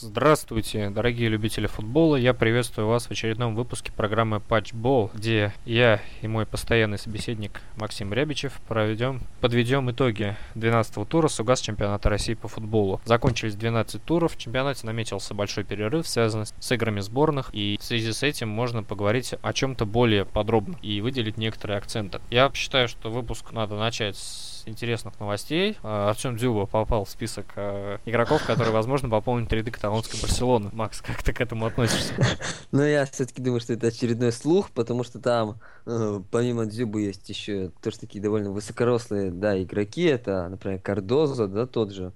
Здравствуйте, 0.00 0.90
дорогие 0.90 1.28
любители 1.28 1.66
футбола. 1.66 2.14
Я 2.14 2.32
приветствую 2.32 2.86
вас 2.86 3.06
в 3.06 3.10
очередном 3.10 3.56
выпуске 3.56 3.90
программы 3.90 4.36
Ball, 4.36 5.10
где 5.12 5.52
я 5.64 6.00
и 6.22 6.28
мой 6.28 6.46
постоянный 6.46 6.98
собеседник 6.98 7.60
Максим 7.74 8.12
Рябичев 8.12 8.60
проведем, 8.68 9.22
подведем 9.40 9.90
итоги 9.90 10.36
12-го 10.54 11.04
тура 11.04 11.26
СУГАС 11.26 11.62
чемпионата 11.62 12.08
России 12.08 12.34
по 12.34 12.46
футболу. 12.46 13.00
Закончились 13.06 13.56
12 13.56 14.00
туров, 14.04 14.34
в 14.34 14.38
чемпионате 14.38 14.86
наметился 14.86 15.34
большой 15.34 15.64
перерыв, 15.64 16.06
связанный 16.06 16.46
с 16.46 16.72
играми 16.72 17.00
сборных, 17.00 17.50
и 17.52 17.76
в 17.80 17.82
связи 17.82 18.12
с 18.12 18.22
этим 18.22 18.48
можно 18.48 18.84
поговорить 18.84 19.34
о 19.42 19.52
чем-то 19.52 19.84
более 19.84 20.24
подробно 20.24 20.76
и 20.80 21.00
выделить 21.00 21.38
некоторые 21.38 21.78
акценты. 21.78 22.20
Я 22.30 22.52
считаю, 22.54 22.86
что 22.86 23.10
выпуск 23.10 23.50
надо 23.50 23.74
начать 23.74 24.16
с 24.16 24.57
интересных 24.68 25.18
новостей. 25.20 25.76
А, 25.82 26.10
Артем 26.10 26.36
Дзюба 26.36 26.66
попал 26.66 27.04
в 27.04 27.10
список 27.10 27.46
э, 27.56 27.98
игроков, 28.04 28.44
которые, 28.46 28.72
возможно, 28.72 29.08
пополнят 29.08 29.52
ряды 29.52 29.70
каталонской 29.70 30.20
Барселоны. 30.20 30.70
Макс, 30.72 31.00
как 31.00 31.22
ты 31.22 31.32
к 31.32 31.40
этому 31.40 31.66
относишься? 31.66 32.14
Ну, 32.70 32.82
я 32.82 33.06
все-таки 33.06 33.40
думаю, 33.40 33.60
что 33.60 33.72
это 33.72 33.86
очередной 33.86 34.30
слух, 34.30 34.70
потому 34.70 35.02
что 35.02 35.18
там, 35.18 35.58
э, 35.86 36.20
помимо 36.30 36.66
Дзюбы, 36.66 37.02
есть 37.02 37.28
еще 37.28 37.70
тоже 37.82 37.98
такие 37.98 38.22
довольно 38.22 38.50
высокорослые, 38.50 39.30
да, 39.30 39.60
игроки. 39.60 40.02
Это, 40.02 40.48
например, 40.48 40.80
Кардоза, 40.80 41.48
да, 41.48 41.66
тот 41.66 41.92
же. 41.92 42.12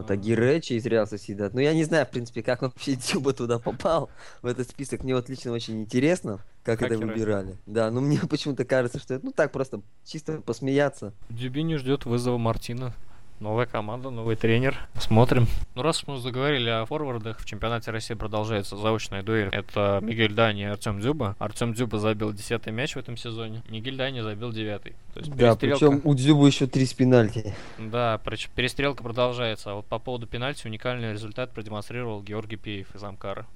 Вот 0.00 0.10
Агиречи 0.10 0.72
из 0.72 0.86
Реал 0.86 1.06
Соседат. 1.06 1.52
Ну, 1.52 1.60
я 1.60 1.74
не 1.74 1.84
знаю, 1.84 2.06
в 2.06 2.10
принципе, 2.10 2.42
как 2.42 2.62
вообще 2.62 2.94
Дзюба 2.96 3.34
туда 3.34 3.58
попал, 3.58 4.08
в 4.40 4.46
этот 4.46 4.70
список. 4.70 5.04
Мне 5.04 5.14
вот 5.14 5.28
лично 5.28 5.52
очень 5.52 5.82
интересно, 5.82 6.40
как 6.62 6.80
Хакеры. 6.80 6.96
это 6.96 7.06
выбирали. 7.06 7.56
Да, 7.66 7.90
ну 7.90 8.00
мне 8.00 8.18
почему-то 8.30 8.64
кажется, 8.64 8.98
что 8.98 9.12
это, 9.12 9.26
ну, 9.26 9.32
так 9.32 9.52
просто 9.52 9.82
чисто 10.04 10.40
посмеяться. 10.40 11.12
Дюбини 11.28 11.76
ждет 11.76 12.06
вызова 12.06 12.38
Мартина. 12.38 12.94
Новая 13.40 13.64
команда, 13.64 14.10
новый 14.10 14.36
тренер. 14.36 14.76
Смотрим. 14.98 15.46
Ну, 15.74 15.80
раз 15.80 16.06
мы 16.06 16.18
заговорили 16.18 16.68
о 16.68 16.84
форвардах, 16.84 17.40
в 17.40 17.46
чемпионате 17.46 17.90
России 17.90 18.12
продолжается 18.12 18.76
заочная 18.76 19.22
дуэль. 19.22 19.48
Это 19.50 19.98
Мигель 20.02 20.34
Дани 20.34 20.60
и 20.60 20.64
Артем 20.64 21.00
Дзюба. 21.00 21.36
Артем 21.38 21.72
Дзюба 21.72 21.98
забил 21.98 22.34
10 22.34 22.66
мяч 22.66 22.96
в 22.96 22.98
этом 22.98 23.16
сезоне. 23.16 23.62
Мигель 23.70 23.96
Дани 23.96 24.20
забил 24.20 24.52
9 24.52 24.82
То 24.82 24.92
есть 25.16 25.34
да, 25.34 25.56
причем 25.56 26.02
у 26.04 26.14
Дзюба 26.14 26.46
еще 26.48 26.66
три 26.66 26.84
с 26.84 26.92
пенальти. 26.92 27.54
Да, 27.78 28.20
перестрелка 28.54 29.02
продолжается. 29.02 29.70
А 29.70 29.74
вот 29.76 29.86
по 29.86 29.98
поводу 29.98 30.26
пенальти 30.26 30.66
уникальный 30.66 31.14
результат 31.14 31.50
продемонстрировал 31.52 32.22
Георгий 32.22 32.56
Пеев 32.56 32.94
из 32.94 33.02
Амкара. 33.02 33.46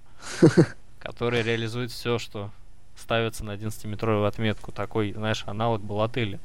Который 0.99 1.43
реализует 1.43 1.91
все, 1.91 2.19
что 2.19 2.51
ставится 2.97 3.45
на 3.45 3.51
11-метровую 3.51 4.25
отметку. 4.25 4.73
Такой, 4.73 5.13
знаешь, 5.13 5.45
аналог 5.47 5.83
Балатели 5.83 6.41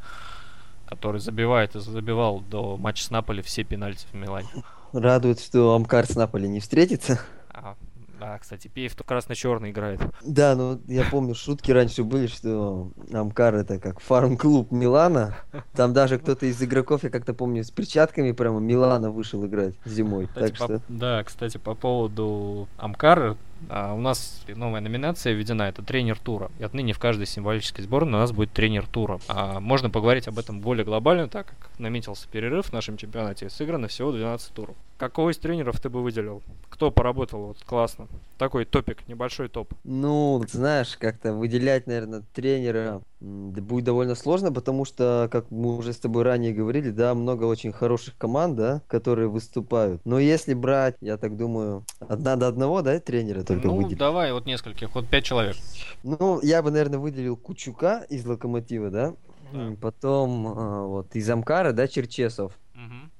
который 0.89 1.19
забивает 1.19 1.75
и 1.75 1.79
забивал 1.79 2.41
до 2.41 2.75
матча 2.75 3.03
с 3.03 3.11
Наполи 3.11 3.43
все 3.43 3.63
пенальти 3.63 4.07
в 4.11 4.15
Милане. 4.15 4.49
Радует, 4.91 5.39
что 5.39 5.75
Амкар 5.75 6.07
с 6.07 6.15
Наполи 6.15 6.49
не 6.49 6.59
встретится. 6.59 7.19
А, 7.51 7.75
да, 8.19 8.39
кстати, 8.39 8.67
Пеев 8.67 8.95
то 8.95 9.03
красно-черный 9.03 9.69
играет. 9.69 10.01
Да, 10.25 10.55
ну 10.55 10.81
я 10.87 11.05
помню, 11.05 11.35
шутки 11.35 11.71
раньше 11.71 12.03
были, 12.03 12.25
что 12.25 12.91
Амкар 13.13 13.53
это 13.53 13.77
как 13.79 13.99
фарм-клуб 13.99 14.71
Милана. 14.71 15.35
Там 15.73 15.93
даже 15.93 16.17
кто-то 16.17 16.47
из 16.47 16.61
игроков, 16.61 17.03
я 17.03 17.11
как-то 17.11 17.35
помню, 17.35 17.63
с 17.63 17.69
перчатками 17.69 18.31
прямо 18.31 18.59
Милана 18.59 19.11
вышел 19.11 19.45
играть 19.45 19.75
зимой. 19.85 20.25
Кстати, 20.25 20.51
так 20.51 20.57
по... 20.57 20.65
что... 20.65 20.81
Да, 20.89 21.23
кстати, 21.23 21.57
по 21.57 21.75
поводу 21.75 22.67
Амкара, 22.77 23.37
а 23.67 23.93
у 23.93 23.99
нас 23.99 24.41
новая 24.47 24.81
номинация 24.81 25.33
введена, 25.33 25.63
это 25.63 25.81
тренер 25.81 26.17
тура. 26.17 26.51
И 26.59 26.63
отныне 26.63 26.93
в 26.93 26.99
каждой 26.99 27.25
символической 27.25 27.83
сборной 27.83 28.13
у 28.13 28.21
нас 28.21 28.31
будет 28.31 28.51
тренер 28.51 28.87
тура. 28.87 29.19
А 29.27 29.59
можно 29.59 29.89
поговорить 29.89 30.27
об 30.27 30.39
этом 30.39 30.61
более 30.61 30.85
глобально, 30.85 31.27
так 31.27 31.47
как 31.47 31.69
наметился 31.79 32.27
перерыв 32.29 32.67
в 32.67 32.73
нашем 32.73 32.97
чемпионате. 32.97 33.49
Сыграно 33.49 33.87
всего 33.87 34.11
12 34.11 34.53
туров. 34.53 34.75
Какого 34.97 35.29
из 35.29 35.37
тренеров 35.37 35.79
ты 35.79 35.89
бы 35.89 36.03
выделил? 36.03 36.41
Кто 36.69 36.91
поработал 36.91 37.47
вот 37.47 37.57
классно? 37.65 38.07
Такой 38.37 38.65
топик, 38.65 39.07
небольшой 39.07 39.47
топ. 39.47 39.73
Ну, 39.83 40.43
знаешь, 40.49 40.97
как-то 40.97 41.33
выделять, 41.33 41.87
наверное, 41.87 42.23
тренера 42.33 43.01
будет 43.19 43.85
довольно 43.85 44.15
сложно, 44.15 44.51
потому 44.51 44.85
что, 44.85 45.27
как 45.31 45.51
мы 45.51 45.75
уже 45.75 45.93
с 45.93 45.97
тобой 45.97 46.23
ранее 46.23 46.53
говорили, 46.53 46.89
да, 46.89 47.13
много 47.13 47.43
очень 47.45 47.71
хороших 47.71 48.17
команд, 48.17 48.55
да, 48.55 48.81
которые 48.87 49.27
выступают. 49.27 50.01
Но 50.05 50.19
если 50.19 50.53
брать, 50.53 50.95
я 51.01 51.17
так 51.17 51.35
думаю, 51.35 51.85
одна 51.99 52.35
до 52.35 52.47
одного, 52.47 52.81
да, 52.81 52.99
тренера 52.99 53.43
только 53.43 53.67
ну, 53.67 53.75
выделить. 53.75 53.97
давай 53.97 54.31
вот 54.31 54.45
нескольких, 54.45 54.93
вот 54.95 55.07
пять 55.07 55.25
человек. 55.25 55.55
Ну, 56.03 56.39
я 56.41 56.61
бы, 56.61 56.71
наверное, 56.71 56.99
выделил 56.99 57.35
Кучука 57.35 58.05
из 58.09 58.25
Локомотива, 58.25 58.89
да, 58.89 59.13
да. 59.51 59.75
потом 59.81 60.47
а, 60.47 60.83
вот 60.85 61.15
из 61.15 61.29
Амкара, 61.29 61.73
да, 61.73 61.87
Черчесов. 61.87 62.53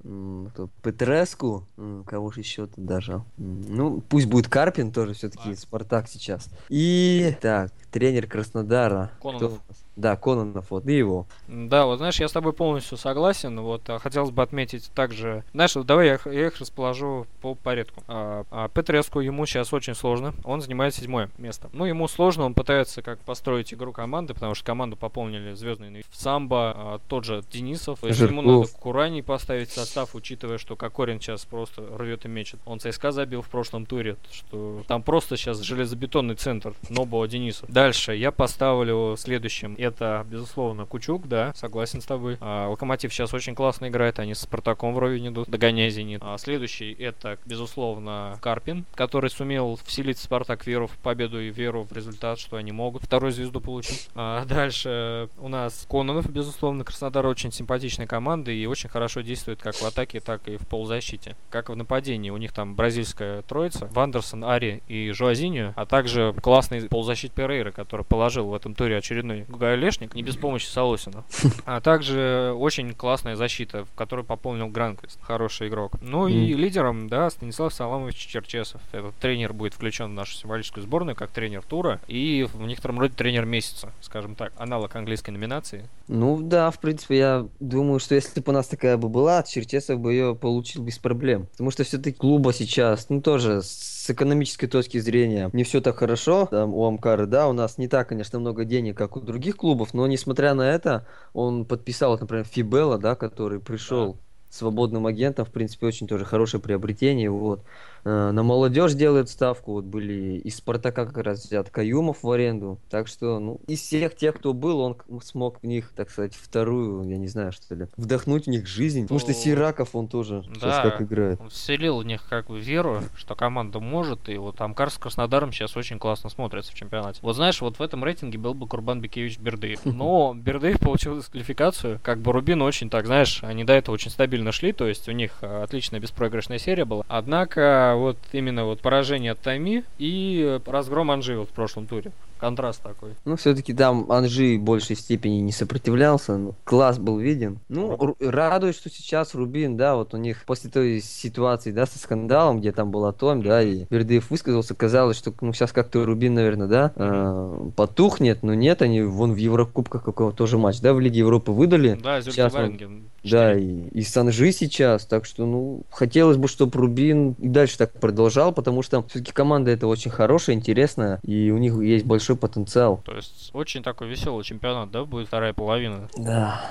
Угу. 0.02 0.70
Петреску, 0.82 1.66
кого 2.06 2.30
же 2.30 2.40
еще 2.40 2.66
тут 2.66 2.82
даже? 2.82 3.22
Ну, 3.36 4.00
пусть 4.00 4.26
будет 4.26 4.48
Карпин 4.48 4.92
тоже 4.92 5.12
все-таки, 5.12 5.54
Спартак 5.54 6.08
сейчас. 6.08 6.48
И 6.70 7.36
так, 7.42 7.70
тренер 7.90 8.26
Краснодара. 8.26 9.10
Кононов. 9.20 9.60
Кто? 9.60 9.74
Да, 10.00 10.16
Кононов, 10.16 10.70
вот, 10.70 10.86
и 10.86 10.96
его. 10.96 11.26
Да, 11.46 11.84
вот 11.84 11.98
знаешь, 11.98 12.18
я 12.20 12.28
с 12.28 12.32
тобой 12.32 12.54
полностью 12.54 12.96
согласен. 12.96 13.60
Вот 13.60 13.82
а, 13.90 13.98
хотелось 13.98 14.30
бы 14.30 14.42
отметить 14.42 14.90
также. 14.94 15.44
Знаешь, 15.52 15.76
вот, 15.76 15.84
давай 15.84 16.06
я, 16.06 16.18
я 16.24 16.46
их 16.46 16.58
расположу 16.58 17.26
по 17.42 17.54
порядку. 17.54 18.02
А, 18.08 18.44
а, 18.50 18.68
Петреску 18.68 19.20
ему 19.20 19.44
сейчас 19.44 19.74
очень 19.74 19.94
сложно. 19.94 20.32
Он 20.44 20.62
занимает 20.62 20.94
седьмое 20.94 21.28
место. 21.36 21.68
Ну, 21.74 21.84
ему 21.84 22.08
сложно, 22.08 22.46
он 22.46 22.54
пытается 22.54 23.02
как 23.02 23.18
построить 23.18 23.74
игру 23.74 23.92
команды, 23.92 24.32
потому 24.32 24.54
что 24.54 24.64
команду 24.64 24.96
пополнили 24.96 25.52
звездные 25.52 26.02
в 26.08 26.16
самбо, 26.16 26.72
а, 26.74 27.00
тот 27.08 27.24
же 27.24 27.44
Денисов. 27.52 28.02
Если 28.02 28.26
ему 28.26 28.40
надо 28.40 28.68
Курани 28.80 29.20
поставить 29.20 29.70
состав, 29.70 30.14
учитывая, 30.14 30.56
что 30.56 30.76
Кокорин 30.76 31.20
сейчас 31.20 31.44
просто 31.44 31.82
рвет 31.98 32.24
и 32.24 32.28
мечет. 32.28 32.58
Он 32.64 32.80
ЦСКА 32.80 33.12
забил 33.12 33.42
в 33.42 33.50
прошлом 33.50 33.84
туре, 33.84 34.16
что 34.32 34.82
там 34.88 35.02
просто 35.02 35.36
сейчас 35.36 35.60
железобетонный 35.60 36.36
центр 36.36 36.72
Нобо 36.88 37.26
Денисов. 37.28 37.70
Дальше 37.70 38.14
я 38.14 38.30
поставлю 38.32 39.16
следующим 39.18 39.74
это, 39.90 40.26
безусловно, 40.28 40.86
Кучук, 40.86 41.28
да, 41.28 41.52
согласен 41.54 42.00
с 42.00 42.06
тобой. 42.06 42.38
А, 42.40 42.68
Локомотив 42.68 43.12
сейчас 43.12 43.34
очень 43.34 43.54
классно 43.54 43.88
играет, 43.88 44.18
они 44.18 44.34
с 44.34 44.40
Спартаком 44.40 44.94
вровень 44.94 45.28
идут, 45.28 45.48
догоняя 45.48 45.90
Зенит. 45.90 46.22
А, 46.24 46.38
следующий 46.38 46.92
это, 46.92 47.38
безусловно, 47.44 48.38
Карпин, 48.40 48.86
который 48.94 49.30
сумел 49.30 49.78
вселить 49.84 50.18
в 50.18 50.22
Спартак 50.22 50.66
веру 50.66 50.86
в 50.86 50.96
победу 50.98 51.40
и 51.40 51.50
веру 51.50 51.84
в 51.84 51.92
результат, 51.92 52.38
что 52.38 52.56
они 52.56 52.72
могут 52.72 53.04
вторую 53.04 53.32
звезду 53.32 53.60
получить. 53.60 54.08
А, 54.14 54.44
дальше 54.44 55.28
у 55.38 55.48
нас 55.48 55.86
Кононов, 55.90 56.30
безусловно, 56.30 56.84
Краснодар 56.84 57.26
очень 57.26 57.52
симпатичная 57.52 58.06
команда 58.06 58.50
и 58.50 58.66
очень 58.66 58.88
хорошо 58.88 59.20
действует 59.20 59.60
как 59.60 59.74
в 59.74 59.84
атаке, 59.84 60.20
так 60.20 60.48
и 60.48 60.56
в 60.56 60.66
полузащите. 60.66 61.36
Как 61.50 61.68
в 61.68 61.76
нападении, 61.76 62.30
у 62.30 62.36
них 62.36 62.52
там 62.52 62.74
бразильская 62.74 63.42
троица, 63.42 63.88
Вандерсон, 63.92 64.44
Ари 64.44 64.82
и 64.88 65.10
Жуазиньо, 65.12 65.72
а 65.76 65.86
также 65.86 66.34
классный 66.40 66.88
полузащит 66.88 67.32
Перейра, 67.32 67.70
который 67.70 68.04
положил 68.04 68.48
в 68.48 68.54
этом 68.54 68.74
туре 68.74 68.96
очередной 68.96 69.44
Лешник, 69.80 70.14
не 70.14 70.22
без 70.22 70.36
помощи 70.36 70.66
Солосина. 70.66 71.24
А 71.64 71.80
также 71.80 72.54
очень 72.56 72.94
классная 72.94 73.36
защита, 73.36 73.84
в 73.84 73.94
которой 73.94 74.24
пополнил 74.24 74.68
Гранквист. 74.68 75.18
Хороший 75.22 75.68
игрок. 75.68 75.94
Ну 76.00 76.28
mm. 76.28 76.32
и 76.32 76.54
лидером, 76.54 77.08
да, 77.08 77.30
Станислав 77.30 77.72
Саламович 77.72 78.16
Черчесов. 78.16 78.80
Этот 78.92 79.14
тренер 79.16 79.52
будет 79.52 79.74
включен 79.74 80.06
в 80.06 80.14
нашу 80.14 80.36
символическую 80.36 80.82
сборную 80.82 81.16
как 81.16 81.30
тренер 81.30 81.62
тура 81.62 82.00
и 82.06 82.46
в 82.52 82.60
некотором 82.62 82.98
роде 83.00 83.14
тренер 83.14 83.44
месяца, 83.44 83.92
скажем 84.00 84.34
так, 84.34 84.52
аналог 84.56 84.94
английской 84.96 85.30
номинации. 85.30 85.88
Ну 86.08 86.40
да, 86.40 86.70
в 86.70 86.78
принципе, 86.78 87.18
я 87.18 87.48
думаю, 87.60 88.00
что 88.00 88.14
если 88.14 88.40
бы 88.40 88.50
у 88.50 88.54
нас 88.54 88.66
такая 88.66 88.96
бы 88.96 89.08
была, 89.08 89.42
Черчесов 89.42 90.00
бы 90.00 90.12
ее 90.12 90.34
получил 90.34 90.82
без 90.82 90.98
проблем. 90.98 91.46
Потому 91.52 91.70
что 91.70 91.84
все-таки 91.84 92.16
клуба 92.16 92.52
сейчас, 92.52 93.08
ну 93.08 93.20
тоже 93.20 93.62
с 93.62 93.99
экономической 94.10 94.66
точки 94.66 94.98
зрения 94.98 95.50
не 95.52 95.64
все 95.64 95.80
так 95.80 95.98
хорошо. 95.98 96.46
Там 96.50 96.74
у 96.74 96.84
Амкара, 96.84 97.26
да, 97.26 97.48
у 97.48 97.52
нас 97.52 97.78
не 97.78 97.88
так, 97.88 98.08
конечно, 98.08 98.38
много 98.38 98.64
денег, 98.64 98.96
как 98.96 99.16
у 99.16 99.20
других 99.20 99.56
клубов, 99.56 99.94
но 99.94 100.06
несмотря 100.06 100.54
на 100.54 100.70
это, 100.70 101.06
он 101.32 101.64
подписал, 101.64 102.18
например, 102.18 102.44
Фибела, 102.44 102.98
да, 102.98 103.14
который 103.14 103.60
пришел 103.60 104.14
да. 104.14 104.18
свободным 104.50 105.06
агентом, 105.06 105.44
в 105.44 105.50
принципе, 105.50 105.86
очень 105.86 106.06
тоже 106.06 106.24
хорошее 106.24 106.62
приобретение, 106.62 107.30
вот. 107.30 107.64
Э, 108.04 108.30
на 108.30 108.42
молодежь 108.42 108.94
делают 108.94 109.28
ставку. 109.28 109.72
Вот 109.72 109.84
были 109.84 110.38
из 110.38 110.56
Спартака 110.56 111.06
как 111.06 111.18
раз 111.18 111.44
взят 111.44 111.70
Каюмов 111.70 112.22
в 112.22 112.30
аренду. 112.30 112.78
Так 112.88 113.08
что, 113.08 113.38
ну, 113.38 113.60
из 113.66 113.80
всех 113.80 114.16
тех, 114.16 114.36
кто 114.36 114.52
был, 114.52 114.80
он 114.80 114.96
смог 115.22 115.60
в 115.62 115.66
них, 115.66 115.92
так 115.94 116.10
сказать, 116.10 116.34
вторую, 116.34 117.08
я 117.08 117.18
не 117.18 117.28
знаю, 117.28 117.52
что 117.52 117.74
ли, 117.74 117.86
вдохнуть 117.96 118.46
в 118.46 118.50
них 118.50 118.66
жизнь. 118.66 119.02
Потому 119.02 119.20
что 119.20 119.34
Сираков, 119.34 119.94
он 119.94 120.08
тоже 120.08 120.44
да, 120.48 120.54
сейчас 120.54 120.82
как 120.82 121.02
играет. 121.02 121.40
Он 121.40 121.50
вселил 121.50 121.98
в 121.98 122.04
них 122.04 122.26
как 122.28 122.46
бы 122.46 122.60
веру, 122.60 123.02
что 123.16 123.34
команда 123.34 123.80
может. 123.80 124.28
И 124.28 124.36
вот 124.36 124.60
Амкар 124.60 124.90
с 124.90 124.98
Краснодаром 124.98 125.52
сейчас 125.52 125.76
очень 125.76 125.98
классно 125.98 126.30
смотрится 126.30 126.72
в 126.72 126.74
чемпионате. 126.74 127.20
Вот 127.22 127.36
знаешь, 127.36 127.60
вот 127.60 127.78
в 127.78 127.82
этом 127.82 128.04
рейтинге 128.04 128.38
был 128.38 128.54
бы 128.54 128.66
Курбан 128.66 129.00
Бекевич 129.00 129.38
Бердыев. 129.38 129.80
Но 129.84 130.34
Бердыев 130.34 130.78
получил 130.80 131.16
дисквалификацию. 131.18 132.00
Как 132.02 132.18
бы 132.18 132.32
Рубин 132.32 132.62
очень 132.62 132.90
так, 132.90 133.06
знаешь, 133.06 133.42
они 133.42 133.64
до 133.64 133.72
этого 133.72 133.94
очень 133.94 134.10
стабильно 134.10 134.52
шли. 134.52 134.72
То 134.72 134.86
есть 134.86 135.08
у 135.08 135.12
них 135.12 135.38
э, 135.42 135.62
отличная 135.62 136.00
беспроигрышная 136.00 136.58
серия 136.58 136.84
была. 136.84 137.04
Однако 137.08 137.89
вот 137.96 138.18
именно 138.32 138.64
вот 138.64 138.80
поражение 138.80 139.32
от 139.32 139.40
Тайми 139.40 139.84
и 139.98 140.60
разгром 140.66 141.10
Анжи 141.10 141.38
в 141.38 141.46
прошлом 141.46 141.86
туре. 141.86 142.12
Контраст 142.40 142.82
такой. 142.82 143.10
Ну, 143.24 143.36
все-таки 143.36 143.72
там 143.74 144.10
Анжи 144.10 144.56
в 144.58 144.62
большей 144.62 144.96
степени 144.96 145.40
не 145.40 145.52
сопротивлялся, 145.52 146.36
но 146.36 146.54
класс 146.64 146.98
был 146.98 147.18
виден. 147.18 147.58
Ну, 147.68 148.16
радует, 148.20 148.74
что 148.74 148.88
сейчас 148.90 149.34
Рубин, 149.34 149.76
да, 149.76 149.96
вот 149.96 150.14
у 150.14 150.16
них 150.16 150.44
после 150.46 150.70
той 150.70 151.00
ситуации, 151.00 151.70
да, 151.72 151.86
со 151.86 151.98
скандалом, 151.98 152.60
где 152.60 152.72
там 152.72 152.90
была 152.90 153.12
Том, 153.12 153.42
да, 153.42 153.62
и 153.62 153.84
Бердыев 153.90 154.30
высказался, 154.30 154.74
казалось, 154.74 155.16
что, 155.16 155.32
ну, 155.40 155.52
сейчас 155.52 155.72
как-то 155.72 156.04
Рубин, 156.04 156.34
наверное, 156.34 156.66
да, 156.66 156.92
э, 156.96 157.70
потухнет, 157.76 158.42
но 158.42 158.54
нет, 158.54 158.82
они 158.82 159.02
вон 159.02 159.32
в 159.32 159.36
Еврокубках 159.36 160.02
какого 160.04 160.32
тоже 160.32 160.58
матч, 160.58 160.80
да, 160.80 160.92
в 160.94 161.00
Лиге 161.00 161.20
Европы 161.20 161.52
выдали. 161.52 161.98
Да, 162.02 162.20
Сейчас 162.22 162.54
он- 162.54 163.04
Да, 163.22 163.54
и, 163.54 163.88
и 163.90 164.02
Санжи 164.02 164.50
сейчас, 164.52 165.04
так 165.04 165.26
что, 165.26 165.44
ну, 165.44 165.82
хотелось 165.90 166.38
бы, 166.38 166.48
чтобы 166.48 166.78
Рубин 166.78 167.32
и 167.38 167.48
дальше 167.48 167.76
так 167.76 167.92
продолжал, 167.92 168.52
потому 168.52 168.82
что 168.82 169.02
все-таки 169.08 169.32
команда 169.32 169.70
это 169.70 169.86
очень 169.86 170.10
хорошая, 170.10 170.56
интересная, 170.56 171.20
и 171.22 171.50
у 171.50 171.58
них 171.58 171.74
есть 171.82 172.06
большой 172.06 172.29
потенциал. 172.36 173.02
То 173.04 173.16
есть 173.16 173.50
очень 173.52 173.82
такой 173.82 174.08
веселый 174.08 174.44
чемпионат, 174.44 174.90
да, 174.90 175.04
будет 175.04 175.28
вторая 175.28 175.52
половина. 175.52 176.08
Да, 176.16 176.70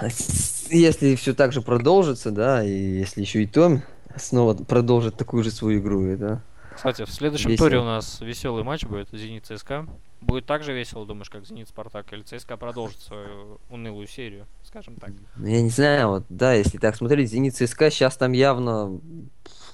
если 0.70 1.16
все 1.16 1.34
так 1.34 1.54
же 1.54 1.62
продолжится, 1.62 2.32
да, 2.32 2.64
и 2.64 2.72
если 2.72 3.22
еще 3.22 3.44
и 3.44 3.48
Том 3.48 3.82
снова 4.16 4.54
продолжит 4.54 5.16
такую 5.16 5.44
же 5.44 5.52
свою 5.52 5.80
игру, 5.80 6.16
да. 6.18 6.42
Кстати, 6.76 7.04
в 7.04 7.12
следующем 7.12 7.50
Весело. 7.50 7.70
туре 7.70 7.82
у 7.82 7.84
нас 7.84 8.22
веселый 8.22 8.64
матч 8.64 8.86
будет 8.86 9.10
Зенит 9.12 9.46
ЦСКА. 9.46 9.86
Будет 10.22 10.46
так 10.46 10.64
же 10.64 10.74
весело, 10.74 11.06
думаешь, 11.06 11.30
как 11.30 11.46
Зенит 11.46 11.68
Спартак, 11.68 12.14
или 12.14 12.22
ЦСКА 12.22 12.56
продолжит 12.56 13.02
свою 13.02 13.60
унылую 13.70 14.08
серию, 14.08 14.46
скажем 14.64 14.96
так. 14.96 15.12
Ну, 15.36 15.48
я 15.48 15.62
не 15.62 15.70
знаю, 15.70 16.08
вот, 16.08 16.24
да, 16.30 16.54
если 16.54 16.78
так 16.78 16.96
смотреть, 16.96 17.32
Зенит 17.32 17.56
ЦСКА 17.56 17.92
сейчас 17.92 18.16
там 18.16 18.32
явно 18.32 19.00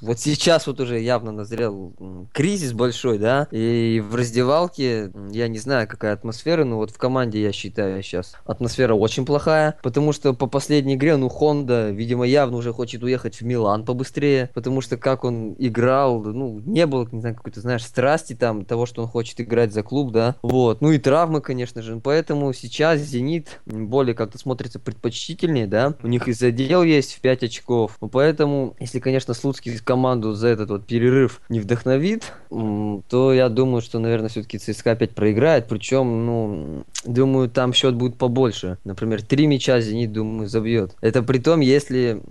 вот 0.01 0.19
сейчас 0.19 0.68
вот 0.68 0.80
уже 0.80 1.00
явно 1.00 1.31
назрел 1.31 1.94
кризис 2.33 2.74
большой, 2.74 3.18
да, 3.18 3.47
и 3.51 4.01
в 4.07 4.15
раздевалке, 4.15 5.12
я 5.31 5.47
не 5.47 5.57
знаю, 5.57 5.88
какая 5.88 6.13
атмосфера, 6.13 6.63
но 6.63 6.77
вот 6.77 6.92
в 6.92 6.97
команде, 6.97 7.42
я 7.42 7.51
считаю, 7.51 8.01
сейчас 8.03 8.36
атмосфера 8.45 8.94
очень 8.94 9.25
плохая, 9.25 9.77
потому 9.83 10.13
что 10.13 10.33
по 10.33 10.47
последней 10.47 10.95
игре, 10.95 11.18
ну, 11.18 11.30
Хонда, 11.30 11.89
видимо, 11.89 12.25
явно 12.25 12.57
уже 12.57 12.74
хочет 12.74 13.03
уехать 13.03 13.36
в 13.36 13.42
Милан 13.42 13.86
побыстрее, 13.86 14.50
потому 14.53 14.81
что 14.81 14.97
как 14.97 15.24
он 15.24 15.56
играл, 15.57 16.24
ну, 16.24 16.62
не 16.65 16.86
было, 16.86 17.07
не 17.12 17.21
знаю, 17.21 17.36
какой-то, 17.36 17.62
знаешь, 17.62 17.83
страсти 17.83 18.33
там, 18.33 18.65
того, 18.65 18.86
что 18.86 19.01
он 19.01 19.07
хочет 19.07 19.42
играть 19.42 19.74
за 19.74 19.83
клуб, 19.83 20.12
да, 20.12 20.36
вот, 20.42 20.81
ну 20.81 20.92
и 20.92 20.97
травмы, 20.97 21.42
конечно 21.42 21.81
же, 21.81 22.00
поэтому 22.03 22.53
сейчас 22.53 23.00
Зенит 23.00 23.59
более 23.65 24.15
как-то 24.15 24.38
смотрится 24.38 24.80
предпочтительнее, 24.80 25.68
да, 25.68 25.94
у 26.03 26.07
них 26.07 26.27
и 26.27 26.33
задел 26.33 26.83
есть 26.83 27.13
в 27.13 27.21
5 27.21 27.44
очков, 27.44 27.97
ну, 28.01 28.09
поэтому, 28.09 28.75
если, 28.80 29.00
конечно, 29.00 29.33
Слуцкий 29.33 29.71
команду 29.86 30.34
за 30.34 30.50
этот 30.50 30.70
вот 30.70 30.86
перерыв 30.86 31.40
не 31.48 31.62
вдохновит, 31.62 32.34
то 32.50 33.34
я 33.34 33.48
думаю, 33.50 33.82
что, 33.82 34.00
наверное, 34.00 34.30
все-таки 34.30 34.58
ЦСКА 34.58 34.92
опять 34.92 35.12
проиграет, 35.12 35.68
причем, 35.68 36.26
ну, 36.26 36.84
думаю, 37.06 37.50
там 37.50 37.72
счет 37.74 37.96
будет 37.96 38.18
побольше, 38.18 38.78
например, 38.84 39.22
три 39.22 39.48
мяча 39.48 39.80
Зенит, 39.80 40.12
думаю, 40.12 40.50
забьет. 40.50 40.96
Это 41.02 41.24
при 41.24 41.38
том, 41.38 41.62
если 41.62 42.22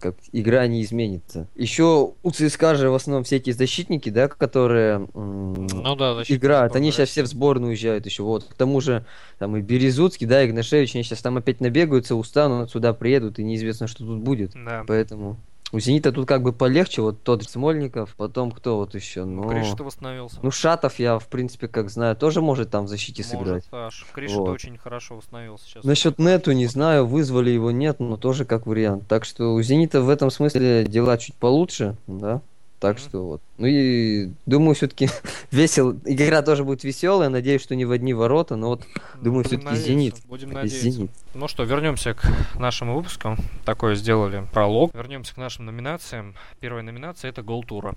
как 0.00 0.16
игра 0.32 0.66
не 0.66 0.82
изменится. 0.82 1.46
Еще 1.54 2.12
у 2.22 2.30
ЦСКА 2.30 2.74
же 2.74 2.90
в 2.90 2.94
основном 2.94 3.24
все 3.24 3.36
эти 3.36 3.52
защитники, 3.52 4.10
да, 4.10 4.28
которые 4.28 5.06
Ну 5.14 5.96
да, 5.96 6.22
играют. 6.28 6.76
Они 6.76 6.90
сейчас 6.90 7.10
все 7.10 7.22
в 7.22 7.26
сборную 7.26 7.70
уезжают 7.70 8.06
еще. 8.06 8.22
Вот. 8.22 8.44
К 8.44 8.54
тому 8.54 8.80
же, 8.80 9.04
там 9.38 9.56
и 9.56 9.60
Березуцкий, 9.60 10.26
да, 10.26 10.42
и 10.42 10.46
Игнашевич, 10.46 10.94
они 10.94 11.04
сейчас 11.04 11.20
там 11.22 11.36
опять 11.36 11.60
набегаются, 11.60 12.16
устанут, 12.16 12.70
сюда 12.70 12.92
приедут, 12.92 13.38
и 13.38 13.44
неизвестно, 13.44 13.86
что 13.86 14.04
тут 14.04 14.20
будет. 14.20 14.52
Да. 14.54 14.84
Поэтому 14.86 15.36
у 15.74 15.80
Зенита 15.80 16.12
тут 16.12 16.28
как 16.28 16.42
бы 16.42 16.52
полегче. 16.52 17.02
Вот 17.02 17.22
тот 17.24 17.42
Смольников, 17.42 18.14
потом 18.16 18.52
кто 18.52 18.76
вот 18.76 18.94
еще? 18.94 19.24
Ну, 19.24 19.48
Криш 19.48 19.72
восстановился. 19.76 20.38
ну 20.40 20.52
Шатов 20.52 21.00
я, 21.00 21.18
в 21.18 21.26
принципе, 21.26 21.66
как 21.66 21.90
знаю, 21.90 22.14
тоже 22.14 22.40
может 22.40 22.70
там 22.70 22.84
в 22.84 22.88
защите 22.88 23.24
сыграть. 23.24 23.66
Может, 23.72 23.74
Аш. 23.74 24.06
Криш 24.12 24.32
Вот. 24.32 24.50
очень 24.50 24.78
хорошо 24.78 25.16
восстановился 25.16 25.66
сейчас. 25.66 25.84
Насчет 25.84 26.20
Нету 26.20 26.52
не 26.52 26.66
знаю, 26.66 27.06
вызвали 27.06 27.50
его, 27.50 27.72
нет, 27.72 27.98
но 27.98 28.16
тоже 28.16 28.44
как 28.44 28.66
вариант. 28.66 29.08
Так 29.08 29.24
что 29.24 29.52
у 29.52 29.62
Зенита 29.62 30.00
в 30.00 30.08
этом 30.08 30.30
смысле 30.30 30.84
дела 30.84 31.18
чуть 31.18 31.34
получше, 31.34 31.96
да. 32.06 32.40
Так 32.84 32.98
что 32.98 33.26
вот. 33.26 33.42
Ну 33.56 33.66
и 33.66 34.30
думаю, 34.44 34.74
все-таки 34.74 35.08
весел. 35.50 35.92
Игра 36.04 36.42
тоже 36.42 36.64
будет 36.64 36.84
веселая. 36.84 37.30
Надеюсь, 37.30 37.62
что 37.62 37.74
не 37.74 37.86
в 37.86 37.92
одни 37.92 38.12
ворота, 38.12 38.56
но 38.56 38.68
вот 38.68 38.82
думаю, 39.22 39.42
надеяться, 39.44 39.74
«Зенит». 39.76 40.16
Будем 40.26 40.50
надеяться. 40.50 40.90
Зенит. 40.90 41.10
Ну 41.32 41.48
что, 41.48 41.64
вернемся 41.64 42.12
к 42.12 42.30
нашему 42.58 42.96
выпуску. 42.96 43.38
Такое 43.64 43.94
сделали 43.94 44.46
пролог. 44.52 44.94
Вернемся 44.94 45.34
к 45.34 45.38
нашим 45.38 45.64
номинациям. 45.64 46.34
Первая 46.60 46.82
номинация 46.82 47.30
это 47.30 47.40
гол 47.42 47.64
тура. 47.64 47.94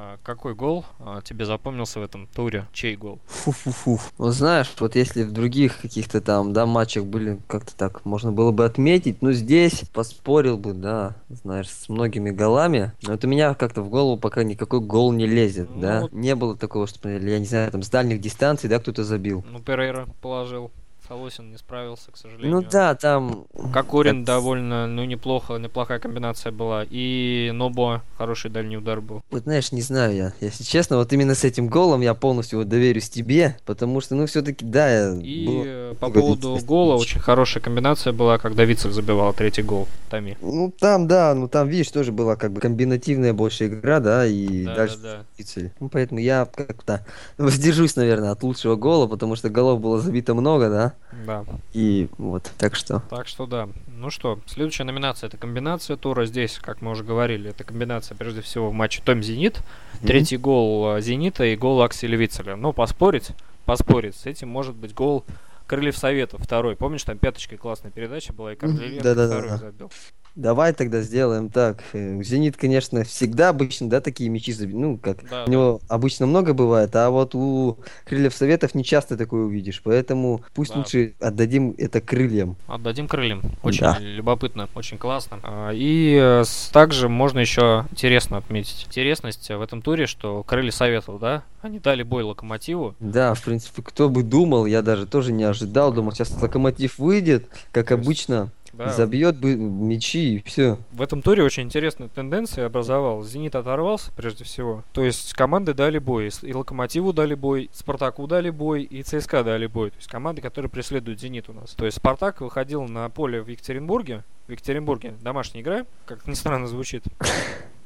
А, 0.00 0.16
Какой 0.22 0.54
гол 0.54 0.84
а, 1.00 1.20
тебе 1.22 1.44
запомнился 1.44 1.98
в 1.98 2.04
этом 2.04 2.28
туре? 2.28 2.68
Чей 2.72 2.94
гол? 2.94 3.18
Фу-фу-фу. 3.26 3.98
Вот 4.16 4.30
знаешь, 4.32 4.72
вот 4.78 4.94
если 4.94 5.24
в 5.24 5.32
других 5.32 5.80
каких-то 5.80 6.20
там, 6.20 6.52
да, 6.52 6.66
матчах 6.66 7.04
были 7.04 7.40
как-то 7.48 7.74
так, 7.76 8.04
можно 8.04 8.30
было 8.30 8.52
бы 8.52 8.64
отметить, 8.64 9.22
но 9.22 9.32
здесь 9.32 9.82
поспорил 9.92 10.56
бы, 10.56 10.72
да, 10.72 11.16
знаешь, 11.28 11.68
с 11.68 11.88
многими 11.88 12.30
голами. 12.30 12.92
Но 13.02 13.12
вот 13.12 13.24
у 13.24 13.28
меня 13.28 13.54
как-то 13.54 13.82
в 13.82 13.90
голову 13.90 14.16
пока 14.20 14.44
никакой 14.44 14.80
гол 14.80 15.12
не 15.12 15.26
лезет, 15.26 15.68
Ну 15.74 15.80
да. 15.80 16.00
вот. 16.02 16.12
Не 16.12 16.36
было 16.36 16.56
такого, 16.56 16.86
что, 16.86 17.08
я 17.08 17.38
не 17.40 17.46
знаю, 17.46 17.72
там 17.72 17.82
с 17.82 17.88
дальних 17.90 18.20
дистанций, 18.20 18.70
да, 18.70 18.78
кто-то 18.78 19.02
забил. 19.02 19.44
Ну, 19.50 19.58
Перейра 19.58 20.06
положил. 20.22 20.70
Солосин 21.08 21.50
не 21.50 21.56
справился, 21.56 22.12
к 22.12 22.16
сожалению. 22.16 22.60
Ну 22.60 22.66
да, 22.70 22.94
там... 22.94 23.46
Кокорин 23.72 24.18
как- 24.18 24.26
довольно, 24.26 24.86
ну, 24.86 25.04
неплохо, 25.04 25.56
неплохая 25.56 25.98
комбинация 25.98 26.52
была. 26.52 26.84
И 26.88 27.50
Нобо 27.54 28.02
хороший 28.18 28.50
дальний 28.50 28.76
удар 28.76 29.00
был. 29.00 29.22
Вот 29.30 29.44
знаешь, 29.44 29.72
не 29.72 29.80
знаю 29.80 30.14
я, 30.14 30.32
если 30.40 30.64
честно, 30.64 30.98
вот 30.98 31.12
именно 31.12 31.34
с 31.34 31.44
этим 31.44 31.68
голом 31.68 32.02
я 32.02 32.12
полностью 32.14 32.58
вот 32.58 32.68
доверюсь 32.68 33.08
тебе, 33.08 33.56
потому 33.64 34.00
что, 34.00 34.14
ну, 34.16 34.26
все-таки, 34.26 34.64
да, 34.64 34.90
я... 34.90 35.14
И 35.22 35.46
было 35.46 35.94
по 35.94 36.10
поводу 36.10 36.58
гола 36.64 36.94
матчей. 36.94 37.02
очень 37.02 37.20
хорошая 37.20 37.62
комбинация 37.62 38.12
была, 38.12 38.38
когда 38.38 38.64
Вицев 38.64 38.92
забивал 38.92 39.32
третий 39.32 39.62
гол 39.62 39.88
Тами. 40.10 40.36
Ну, 40.40 40.72
там, 40.78 41.06
да, 41.08 41.34
ну, 41.34 41.48
там, 41.48 41.68
видишь, 41.68 41.90
тоже 41.90 42.12
была 42.12 42.36
как 42.36 42.52
бы 42.52 42.60
комбинативная 42.60 43.32
больше 43.32 43.66
игра, 43.66 44.00
да, 44.00 44.26
и 44.26 44.64
Да, 44.64 44.74
дальше 44.74 44.96
да, 44.98 45.24
да. 45.38 45.70
Ну, 45.80 45.88
поэтому 45.88 46.20
я 46.20 46.46
как-то 46.46 47.06
воздержусь, 47.38 47.96
наверное, 47.96 48.30
от 48.30 48.42
лучшего 48.42 48.76
гола, 48.76 49.06
потому 49.06 49.36
что 49.36 49.48
голов 49.48 49.80
было 49.80 50.00
забито 50.00 50.34
много, 50.34 50.68
да, 50.68 50.94
Да. 51.26 51.44
и 51.72 52.08
вот, 52.18 52.52
так 52.58 52.74
что... 52.74 53.02
Так 53.10 53.28
что 53.28 53.46
да. 53.46 53.68
Ну 53.86 54.10
что, 54.10 54.38
следующая 54.46 54.84
номинация 54.84 55.28
это 55.28 55.36
комбинация 55.36 55.96
тура. 55.96 56.26
Здесь, 56.26 56.58
как 56.60 56.82
мы 56.82 56.90
уже 56.90 57.02
говорили, 57.04 57.50
это 57.50 57.64
комбинация 57.64 58.16
прежде 58.16 58.40
всего 58.42 58.70
в 58.70 58.72
матче 58.72 59.02
Том 59.04 59.22
Зенит. 59.22 59.60
Третий 60.02 60.36
гол 60.36 60.96
э, 60.96 61.00
Зенита 61.00 61.44
и 61.44 61.56
гол 61.56 61.82
Акселя 61.82 62.16
Вицеля. 62.16 62.56
Ну, 62.56 62.72
поспорить, 62.72 63.30
поспорить. 63.64 64.16
С 64.16 64.26
этим 64.26 64.48
может 64.48 64.76
быть 64.76 64.94
гол 64.94 65.24
Крыльев 65.66 65.96
Советов 65.96 66.40
второй. 66.42 66.76
Помнишь, 66.76 67.04
там 67.04 67.18
пяточкой 67.18 67.58
классная 67.58 67.90
передача 67.90 68.32
была, 68.32 68.52
и 68.52 68.56
Корнеленко 68.56 69.02
Да-да-да-да. 69.02 69.40
второй 69.40 69.58
забил. 69.58 69.90
Давай 70.38 70.72
тогда 70.72 71.00
сделаем 71.00 71.48
так. 71.50 71.82
Э, 71.92 72.22
Зенит, 72.22 72.56
конечно, 72.56 73.02
всегда 73.02 73.48
обычно, 73.48 73.90
да, 73.90 74.00
такие 74.00 74.30
мячи 74.30 74.52
заби- 74.52 74.72
Ну, 74.72 74.96
как 74.96 75.28
Да, 75.28 75.44
у 75.46 75.50
него 75.50 75.80
обычно 75.88 76.26
много 76.26 76.54
бывает, 76.54 76.94
а 76.94 77.10
вот 77.10 77.34
у 77.34 77.78
Крыльев 78.04 78.32
Советов 78.32 78.76
не 78.76 78.84
часто 78.84 79.16
такое 79.16 79.42
увидишь. 79.46 79.80
Поэтому 79.82 80.42
пусть 80.54 80.72
Да. 80.72 80.78
лучше 80.78 81.14
отдадим 81.18 81.74
это 81.76 82.00
крыльям. 82.00 82.54
Отдадим 82.68 83.08
крыльям. 83.08 83.42
Очень 83.64 83.80
Да. 83.80 83.96
любопытно, 83.98 84.68
очень 84.76 84.96
классно. 84.96 85.40
А, 85.42 85.70
И 85.72 86.16
э, 86.22 86.44
также 86.72 87.08
можно 87.08 87.40
еще 87.40 87.84
интересно 87.90 88.36
отметить. 88.36 88.84
Интересность 88.86 89.48
в 89.50 89.60
этом 89.60 89.82
туре, 89.82 90.06
что 90.06 90.44
крылья 90.44 90.70
Советов, 90.70 91.18
да, 91.18 91.42
они 91.62 91.80
дали 91.80 92.04
бой 92.04 92.22
Локомотиву. 92.22 92.94
Да, 93.00 93.34
в 93.34 93.42
принципе, 93.42 93.82
кто 93.82 94.08
бы 94.08 94.22
думал, 94.22 94.66
я 94.66 94.82
даже 94.82 95.04
тоже 95.06 95.32
не 95.32 95.42
ожидал. 95.42 95.92
Думал, 95.92 96.12
сейчас 96.12 96.40
локомотив 96.40 96.96
выйдет, 96.98 97.48
как 97.72 97.90
обычно, 97.90 98.50
Да, 98.78 98.92
забьет 98.92 99.36
бы 99.36 99.56
мячи 99.56 100.36
и 100.36 100.42
все. 100.42 100.78
В 100.92 101.02
этом 101.02 101.20
туре 101.20 101.42
очень 101.42 101.64
интересная 101.64 102.08
тенденция 102.08 102.66
образовалась. 102.66 103.28
Зенит 103.28 103.56
оторвался, 103.56 104.12
прежде 104.16 104.44
всего. 104.44 104.84
То 104.92 105.02
есть 105.02 105.34
команды 105.34 105.74
дали 105.74 105.98
бой. 105.98 106.30
И 106.42 106.54
Локомотиву 106.54 107.12
дали 107.12 107.34
бой, 107.34 107.70
Спартаку 107.72 108.26
дали 108.26 108.50
бой, 108.50 108.82
и 108.82 109.02
ЦСКА 109.02 109.42
дали 109.42 109.66
бой. 109.66 109.90
То 109.90 109.96
есть 109.96 110.08
команды, 110.08 110.40
которые 110.42 110.70
преследуют 110.70 111.20
Зенит 111.20 111.48
у 111.48 111.52
нас. 111.52 111.70
То 111.72 111.86
есть 111.86 111.96
Спартак 111.96 112.40
выходил 112.40 112.84
на 112.84 113.08
поле 113.10 113.42
в 113.42 113.48
Екатеринбурге. 113.48 114.24
В 114.46 114.52
Екатеринбурге 114.52 115.14
домашняя 115.20 115.62
игра, 115.62 115.84
как 116.06 116.26
ни 116.26 116.34
странно 116.34 116.68
звучит. 116.68 117.04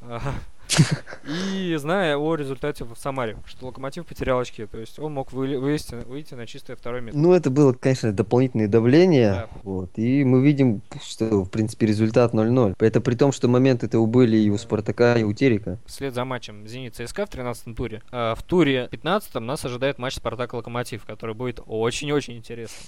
И 1.26 1.76
зная 1.76 2.16
о 2.16 2.34
результате 2.34 2.84
в 2.84 2.94
Самаре, 2.96 3.36
что 3.46 3.66
Локомотив 3.66 4.06
потерял 4.06 4.38
очки, 4.38 4.66
то 4.66 4.78
есть 4.78 4.98
он 4.98 5.14
мог 5.14 5.32
выли- 5.32 5.58
вывести, 5.58 5.94
выйти 5.94 6.34
на 6.34 6.46
чистое 6.46 6.76
второе 6.76 7.00
место. 7.00 7.18
Ну, 7.18 7.32
это 7.32 7.50
было, 7.50 7.72
конечно, 7.72 8.12
дополнительное 8.12 8.68
давление. 8.68 9.32
Да. 9.32 9.48
Вот. 9.62 9.90
И 9.96 10.24
мы 10.24 10.42
видим, 10.42 10.82
что, 11.02 11.44
в 11.44 11.50
принципе, 11.50 11.86
результат 11.86 12.34
0-0. 12.34 12.74
Это 12.78 13.00
при 13.00 13.14
том, 13.14 13.32
что 13.32 13.48
моменты-то 13.48 14.04
были 14.06 14.36
и 14.36 14.50
у 14.50 14.58
Спартака, 14.58 15.16
и 15.16 15.22
у 15.22 15.32
Терека. 15.32 15.78
Вслед 15.86 16.14
за 16.14 16.24
матчем 16.24 16.66
Зенит 16.66 16.96
ЦСКА 16.96 17.26
в 17.26 17.30
13 17.30 17.76
туре. 17.76 18.02
А 18.10 18.34
в 18.34 18.42
туре 18.42 18.88
15 18.90 19.34
нас 19.36 19.64
ожидает 19.64 19.98
матч 19.98 20.14
Спартак 20.16 20.54
Локомотив, 20.54 21.04
который 21.04 21.34
будет 21.34 21.60
очень-очень 21.66 22.36
интересным. 22.36 22.84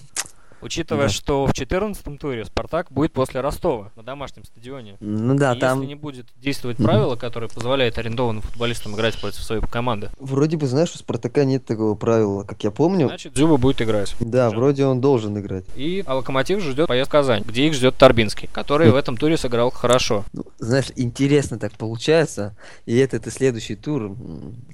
Учитывая, 0.64 1.04
Да. 1.08 1.12
что 1.12 1.46
в 1.46 1.52
14 1.52 2.18
туре 2.18 2.44
Спартак 2.46 2.86
будет 2.90 3.12
после 3.12 3.40
Ростова 3.40 3.92
на 3.96 4.02
домашнем 4.02 4.44
стадионе. 4.44 4.96
Ну 5.00 5.34
да, 5.36 5.54
И 5.54 5.58
там 5.60 5.80
Если 5.80 5.88
не 5.88 5.94
будет 5.94 6.26
действовать 6.40 6.78
правило, 6.78 7.16
которое 7.16 7.48
позволяет 7.48 7.98
арендованным 7.98 8.42
футболистам 8.42 8.94
играть 8.94 9.20
против 9.20 9.42
своей 9.42 9.60
команды, 9.60 10.08
вроде 10.18 10.56
бы, 10.56 10.66
знаешь, 10.66 10.92
у 10.94 10.98
Спартака 10.98 11.44
нет 11.44 11.64
такого 11.66 11.94
правила, 11.94 12.44
как 12.44 12.64
я 12.64 12.70
помню. 12.70 13.08
значит 13.08 13.34
Дзюба 13.34 13.58
будет 13.58 13.82
играть. 13.82 14.14
Да, 14.20 14.48
Уже. 14.48 14.56
вроде 14.56 14.86
он 14.86 15.00
должен 15.00 15.38
играть. 15.38 15.64
И 15.76 16.02
а 16.06 16.14
Локомотив 16.14 16.60
ждет 16.62 16.86
поезд 16.88 17.08
в 17.08 17.12
Казань, 17.12 17.42
где 17.42 17.66
их 17.66 17.74
ждет 17.74 17.96
Торбинский, 17.96 18.48
который 18.52 18.90
в 18.90 18.96
этом 18.96 19.16
туре 19.18 19.36
сыграл 19.36 19.70
хорошо. 19.70 20.24
Ну, 20.32 20.44
знаешь, 20.58 20.86
интересно 20.96 21.58
так 21.58 21.72
получается. 21.72 22.56
И 22.86 22.96
этот 22.96 23.26
и 23.26 23.30
следующий 23.30 23.76
тур. 23.76 24.16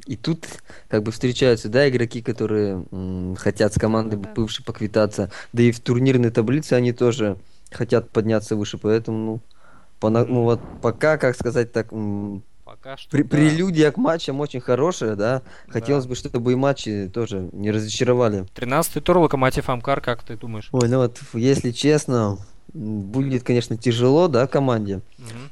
И 0.06 0.16
тут 0.16 0.46
как 0.88 1.02
бы 1.02 1.10
встречаются, 1.10 1.68
да, 1.68 1.88
игроки, 1.88 2.22
которые 2.22 2.84
м, 2.92 3.34
хотят 3.36 3.74
с 3.74 3.78
командой 3.78 4.16
Да. 4.16 4.28
бывшей 4.36 4.64
поквитаться. 4.64 5.30
Да 5.52 5.62
и 5.62 5.72
в 5.72 5.79
турнирной 5.82 6.30
таблице 6.30 6.74
они 6.74 6.92
тоже 6.92 7.36
хотят 7.70 8.10
подняться 8.10 8.56
выше. 8.56 8.78
Поэтому, 8.78 9.18
ну, 9.18 9.40
пона- 10.00 10.26
ну 10.26 10.42
вот 10.44 10.60
пока, 10.82 11.18
как 11.18 11.36
сказать 11.36 11.72
так, 11.72 11.88
Пока 12.64 12.96
что. 12.96 13.16
пре- 13.16 13.24
да. 13.24 13.28
прелюдия 13.36 13.90
к 13.90 13.96
матчам 13.96 14.38
очень 14.40 14.60
хорошая, 14.60 15.16
да. 15.16 15.42
Хотелось 15.68 16.04
Да. 16.04 16.10
бы, 16.10 16.14
чтобы 16.14 16.52
и 16.52 16.54
матчи 16.54 17.10
тоже 17.12 17.48
не 17.52 17.70
разочаровали. 17.70 18.46
13 18.54 19.02
тур 19.02 19.18
Локомотив 19.18 19.68
Амкар, 19.68 20.00
как 20.00 20.22
ты 20.22 20.36
думаешь? 20.36 20.68
Ой, 20.72 20.88
ну 20.88 20.98
вот, 20.98 21.18
если 21.34 21.72
честно, 21.72 22.38
будет, 22.72 23.42
конечно, 23.42 23.76
тяжело, 23.76 24.28
да, 24.28 24.46
команде. 24.46 25.00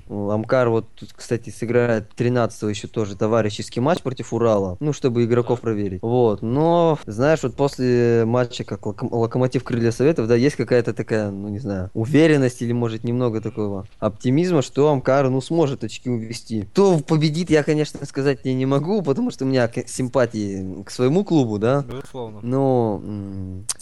Мгм. 0.08 0.30
Амкар 0.30 0.68
вот 0.68 0.86
тут, 0.94 1.12
кстати, 1.14 1.50
сыграет 1.50 2.08
13 2.14 2.70
еще 2.70 2.88
тоже 2.88 3.16
товарищеский 3.16 3.80
матч 3.80 4.00
против 4.02 4.32
Урала, 4.32 4.76
ну, 4.80 4.92
чтобы 4.92 5.24
игроков 5.24 5.58
Так. 5.58 5.64
проверить. 5.64 6.02
Вот, 6.02 6.42
но, 6.42 6.98
знаешь, 7.06 7.42
вот 7.42 7.54
после 7.56 8.24
матча, 8.24 8.64
как 8.64 8.86
Локом- 8.86 9.12
Локомотив 9.12 9.64
Крылья 9.64 9.90
Советов, 9.90 10.28
да, 10.28 10.34
есть 10.34 10.56
какая-то 10.56 10.94
такая, 10.94 11.30
ну, 11.30 11.48
не 11.48 11.58
знаю, 11.58 11.90
уверенность 11.94 12.62
или, 12.62 12.72
может, 12.72 13.04
немного 13.04 13.40
такого 13.40 13.86
оптимизма, 13.98 14.62
что 14.62 14.88
Амкар, 14.90 15.28
ну, 15.28 15.40
сможет 15.40 15.84
очки 15.84 16.08
увести. 16.08 16.62
Кто 16.72 16.98
победит, 16.98 17.50
я, 17.50 17.62
конечно, 17.62 18.04
сказать 18.06 18.42
тебе 18.42 18.54
не 18.54 18.66
могу, 18.66 19.02
потому 19.02 19.30
что 19.30 19.44
у 19.44 19.48
меня 19.48 19.70
симпатии 19.86 20.82
к 20.84 20.90
своему 20.90 21.24
клубу, 21.24 21.58
да. 21.58 21.84
Безусловно. 21.88 22.40
Но 22.42 23.02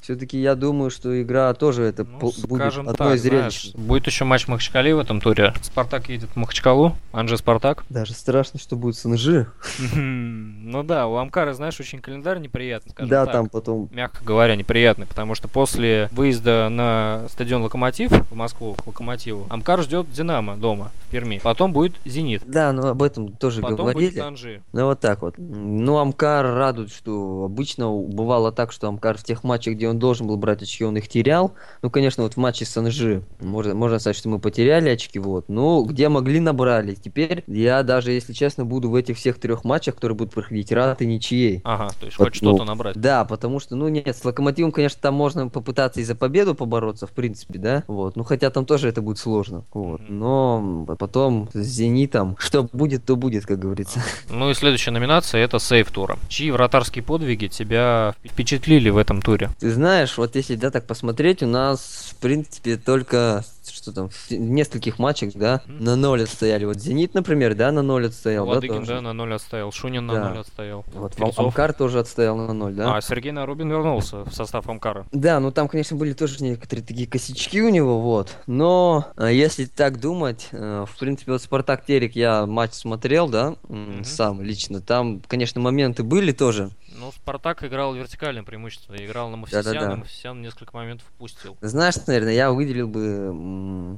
все-таки 0.07 0.41
я 0.41 0.55
думаю, 0.55 0.91
что 0.91 1.21
игра 1.21 1.53
тоже 1.53 1.83
это 1.83 2.05
Ну, 2.05 2.19
по- 2.21 2.33
будет 2.47 2.97
так, 2.97 3.15
из 3.17 3.23
зрелищных. 3.23 3.75
будет 3.75 4.07
еще 4.07 4.25
матч 4.25 4.45
в 4.45 4.49
Махачкале 4.49 4.95
в 4.95 5.01
этом 5.01 5.21
туре. 5.21 5.53
Спартак 5.63 6.09
едет 6.09 6.29
в 6.31 6.37
Махачкалу, 6.37 6.95
Анже 7.13 7.37
Спартак. 7.37 7.85
Даже 7.89 8.13
страшно, 8.15 8.61
что 8.61 8.77
будет 8.77 8.95
с 8.97 9.05
НЖ. 9.05 9.47
Ну 9.93 10.85
да, 10.85 11.09
у 11.09 11.17
Амкара, 11.17 11.55
знаешь, 11.55 11.81
очень 11.81 12.01
календарь 12.01 12.39
неприятный, 12.39 12.95
Да, 13.09 13.25
так. 13.25 13.33
там 13.35 13.49
потом 13.49 13.89
мягко 13.93 14.25
говоря, 14.25 14.55
неприятный, 14.55 15.07
потому 15.07 15.35
что 15.35 15.49
после 15.49 16.09
выезда 16.13 16.69
на 16.71 17.25
стадион 17.29 17.63
Локомотив 17.63 18.13
в 18.31 18.35
Москву 18.37 18.75
к 18.75 18.87
Локомотиву, 18.87 19.47
Амкар 19.51 19.83
ждет 19.83 20.09
Динамо 20.13 20.57
дома 20.57 20.93
в 21.09 21.11
Перми. 21.11 21.41
Потом 21.43 21.73
будет 21.73 21.95
Зенит. 22.05 22.43
Да, 22.47 22.71
ну 22.73 22.87
об 22.87 23.03
этом 23.03 23.33
тоже 23.33 23.61
Потом 23.61 23.77
говорили. 23.79 24.11
будет 24.11 24.23
Анжи. 24.23 24.63
Ну 24.73 24.85
вот 24.87 25.01
так 25.01 25.23
вот. 25.23 25.35
Ну, 25.39 25.99
Амкар 25.99 26.47
радует, 26.47 26.93
что 26.93 27.43
обычно 27.45 27.91
бывало 27.91 28.53
так, 28.53 28.71
что 28.71 28.87
Амкар 28.87 29.19
в 29.19 29.25
тех 29.25 29.43
матчах, 29.43 29.75
где 29.75 29.89
он 29.89 29.96
должен 29.99 30.27
был 30.27 30.37
брать 30.37 30.63
очки, 30.63 30.85
он 30.85 30.97
их 30.97 31.09
терял. 31.09 31.55
Ну, 31.83 31.91
конечно, 31.91 32.23
вот 32.23 32.35
в 32.35 32.37
матче 32.37 32.65
с 32.65 32.77
Анжи 32.77 33.23
можно, 33.41 33.75
можно 33.75 33.99
сказать, 33.99 34.17
что 34.17 34.29
мы 34.29 34.39
потеряли 34.39 34.89
очки, 34.91 35.19
вот. 35.19 35.49
Ну, 35.49 35.85
где 35.85 36.09
могли, 36.09 36.41
набрали. 36.41 36.95
Теперь 36.95 37.45
я 37.47 37.83
даже, 37.83 38.13
если 38.13 38.33
честно, 38.33 38.65
буду 38.65 38.91
в 38.91 38.95
этих 38.95 39.17
всех 39.17 39.39
трех 39.39 39.65
матчах, 39.65 39.95
которые 39.97 40.17
будут 40.17 40.35
проходить, 40.35 40.73
рад 40.73 41.03
и 41.03 41.07
ничьей. 41.07 41.61
Ага, 41.65 41.91
то 41.99 42.07
есть 42.07 42.19
Вот, 42.19 42.29
хоть 42.29 42.37
что-то 42.37 42.59
ну, 42.59 42.65
набрать. 42.65 42.97
Да, 42.97 43.25
потому 43.25 43.61
что, 43.61 43.77
ну 43.77 43.89
нет, 43.89 44.17
с 44.17 44.25
Локомотивом, 44.25 44.73
конечно, 44.73 44.99
там 45.01 45.15
можно 45.15 45.49
попытаться 45.49 46.01
и 46.01 46.05
за 46.05 46.15
победу 46.15 46.55
побороться, 46.55 47.07
в 47.07 47.11
принципе, 47.11 47.59
да, 47.59 47.85
вот, 47.87 48.17
ну 48.17 48.25
хотя 48.25 48.51
там 48.51 48.67
тоже 48.67 48.89
это 48.89 49.03
будет 49.03 49.19
сложно, 49.19 49.65
вот, 49.73 50.01
но 50.09 50.87
потом 50.99 51.49
с 51.53 51.59
Зенитом, 51.59 52.37
что 52.39 52.69
будет, 52.73 53.05
то 53.05 53.17
будет, 53.17 53.47
как 53.47 53.59
говорится. 53.59 54.03
Ну 54.31 54.51
и 54.51 54.55
следующая 54.55 54.91
номинация 54.91 55.43
это 55.43 55.59
сейф 55.59 55.91
тура. 55.91 56.19
Чьи 56.29 56.51
вратарские 56.51 57.03
подвиги 57.03 57.47
тебя 57.47 58.15
впечатлили 58.25 58.91
в 58.91 58.97
этом 58.97 59.23
туре? 59.23 59.51
Ты 59.59 59.71
знаешь, 59.71 59.86
вот 60.19 60.37
если, 60.37 60.57
да, 60.57 60.71
так 60.71 60.87
посмотреть, 60.87 61.43
у 61.43 61.47
нас, 61.47 62.11
в 62.13 62.17
принципе, 62.17 62.77
только, 62.77 63.45
что 63.75 63.93
там, 63.93 64.09
в 64.11 64.31
нескольких 64.31 64.99
матчах, 64.99 65.33
да, 65.35 65.63
Мгм. 65.67 65.85
на 65.85 65.97
ноль 65.97 66.23
отстояли, 66.25 66.65
вот 66.65 66.79
Зенит, 66.79 67.15
например, 67.15 67.55
да, 67.55 67.73
на 67.73 67.83
ноль 67.83 68.07
отстоял, 68.07 68.47
да, 68.47 68.53
Ладыгин, 68.53 68.77
тоже. 68.81 68.95
да, 68.95 69.01
на 69.01 69.13
ноль 69.13 69.35
отстоял, 69.35 69.73
Шунин 69.73 70.07
на 70.07 70.15
Да. 70.15 70.29
ноль 70.31 70.39
отстоял. 70.41 70.85
Вот, 70.93 71.15
Фельцов. 71.15 71.39
Амкар 71.39 71.73
тоже 71.73 71.99
отстоял 72.01 72.37
на 72.37 72.53
ноль, 72.53 72.75
да. 72.75 72.97
А, 72.97 73.01
Сергей 73.01 73.33
Нарубин 73.33 73.69
вернулся 73.71 74.25
в 74.25 74.33
состав 74.35 74.69
Амкара. 74.69 75.07
Да, 75.13 75.41
ну 75.41 75.51
там, 75.51 75.69
конечно, 75.69 75.97
были 75.97 76.13
тоже 76.13 76.43
некоторые 76.43 76.85
такие 76.85 77.07
косячки 77.07 77.61
у 77.63 77.69
него, 77.69 78.01
вот. 78.01 78.37
Но 78.47 79.07
э, 79.17 79.33
если 79.33 79.65
так 79.67 80.01
думать, 80.01 80.49
э, 80.53 80.85
в 80.89 80.99
принципе, 80.99 81.33
вот 81.33 81.43
Спартак 81.43 81.85
Терек 81.85 82.15
я 82.17 82.47
матч 82.47 82.73
смотрел, 82.75 83.29
да, 83.29 83.57
Мгм. 83.69 84.05
сам 84.05 84.43
лично. 84.43 84.81
Там, 84.81 85.21
конечно, 85.27 85.61
моменты 85.61 86.03
были 86.03 86.33
тоже. 86.33 86.71
Ну, 86.99 87.13
Спартак 87.13 87.63
играл 87.63 87.95
вертикальное 87.95 88.43
преимущество, 88.43 88.95
играл 88.97 89.29
на 89.29 89.37
Мавсисяна, 89.37 89.65
Да-да-да. 89.65 89.97
Мавсисян 89.97 90.41
несколько 90.41 90.75
моментов 90.75 91.07
впустил. 91.15 91.57
Знаешь, 91.61 91.95
наверное, 92.07 92.33
я 92.33 92.51
выделил 92.51 92.89
бы, 92.89 93.33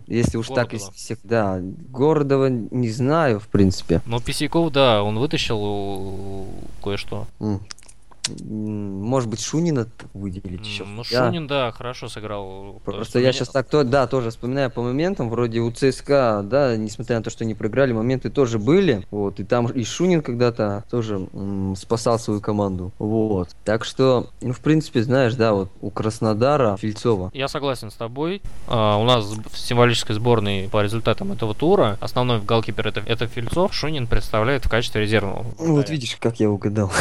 если 0.06 0.36
уж 0.36 0.48
так 0.48 0.70
Гордова. 0.70 0.92
всех, 0.92 1.18
да, 1.24 1.58
Городова 1.62 2.48
не 2.48 2.90
знаю, 2.90 3.40
в 3.40 3.48
принципе. 3.48 4.00
Но 4.06 4.20
Писяков, 4.20 4.72
да, 4.72 5.02
он 5.02 5.18
вытащил 5.18 5.60
э, 5.60 6.82
кое-что. 6.82 7.26
Может 8.48 9.28
быть, 9.28 9.40
Шунина 9.40 9.86
выделить 10.14 10.66
еще. 10.66 10.84
Ну, 10.84 11.02
Я- 11.10 11.26
Шунин, 11.26 11.46
да, 11.46 11.70
хорошо 11.72 12.08
сыграл. 12.08 12.80
То 12.84 12.92
Просто 12.92 13.18
у 13.18 13.22
я 13.22 13.32
сейчас 13.32 13.48
так, 13.48 13.68
то, 13.68 13.84
да, 13.84 14.06
тоже 14.06 14.30
вспоминаю 14.30 14.70
по 14.70 14.82
моментам, 14.82 15.30
вроде 15.30 15.60
у 15.60 15.70
ЦСКА, 15.70 16.42
да, 16.44 16.76
несмотря 16.76 17.16
на 17.16 17.22
то, 17.22 17.30
что 17.30 17.44
они 17.44 17.54
проиграли, 17.54 17.92
моменты 17.92 18.30
тоже 18.30 18.58
были, 18.58 19.06
вот, 19.10 19.40
и 19.40 19.44
там 19.44 19.66
и 19.66 19.84
Шунин 19.84 20.22
когда-то 20.22 20.84
тоже 20.90 21.28
м, 21.32 21.74
спасал 21.76 22.18
свою 22.18 22.40
команду, 22.40 22.92
вот. 22.98 23.50
Так 23.64 23.84
что, 23.84 24.28
ну, 24.40 24.52
в 24.52 24.60
принципе, 24.60 25.02
знаешь, 25.02 25.34
да, 25.34 25.52
вот 25.52 25.70
у 25.80 25.90
Краснодара 25.90 26.76
Фильцова. 26.76 27.30
Я 27.34 27.48
согласен 27.48 27.90
с 27.90 27.94
тобой. 27.94 28.42
А, 28.66 28.96
у 28.96 29.04
нас 29.04 29.24
в 29.24 29.58
символической 29.58 30.14
сборной 30.14 30.68
по 30.70 30.82
результатам 30.82 31.32
этого 31.32 31.54
тура 31.54 31.96
основной 32.00 32.38
в 32.38 32.44
голкипер 32.44 32.88
это, 32.88 33.00
это 33.00 33.26
Фильцов. 33.26 33.72
Шунин 33.74 34.06
представляет 34.06 34.64
в 34.64 34.70
качестве 34.70 35.00
резервного. 35.02 35.44
Ну, 35.58 35.76
вот 35.76 35.90
видишь, 35.90 36.16
как 36.20 36.40
я 36.40 36.50
угадал. 36.50 36.90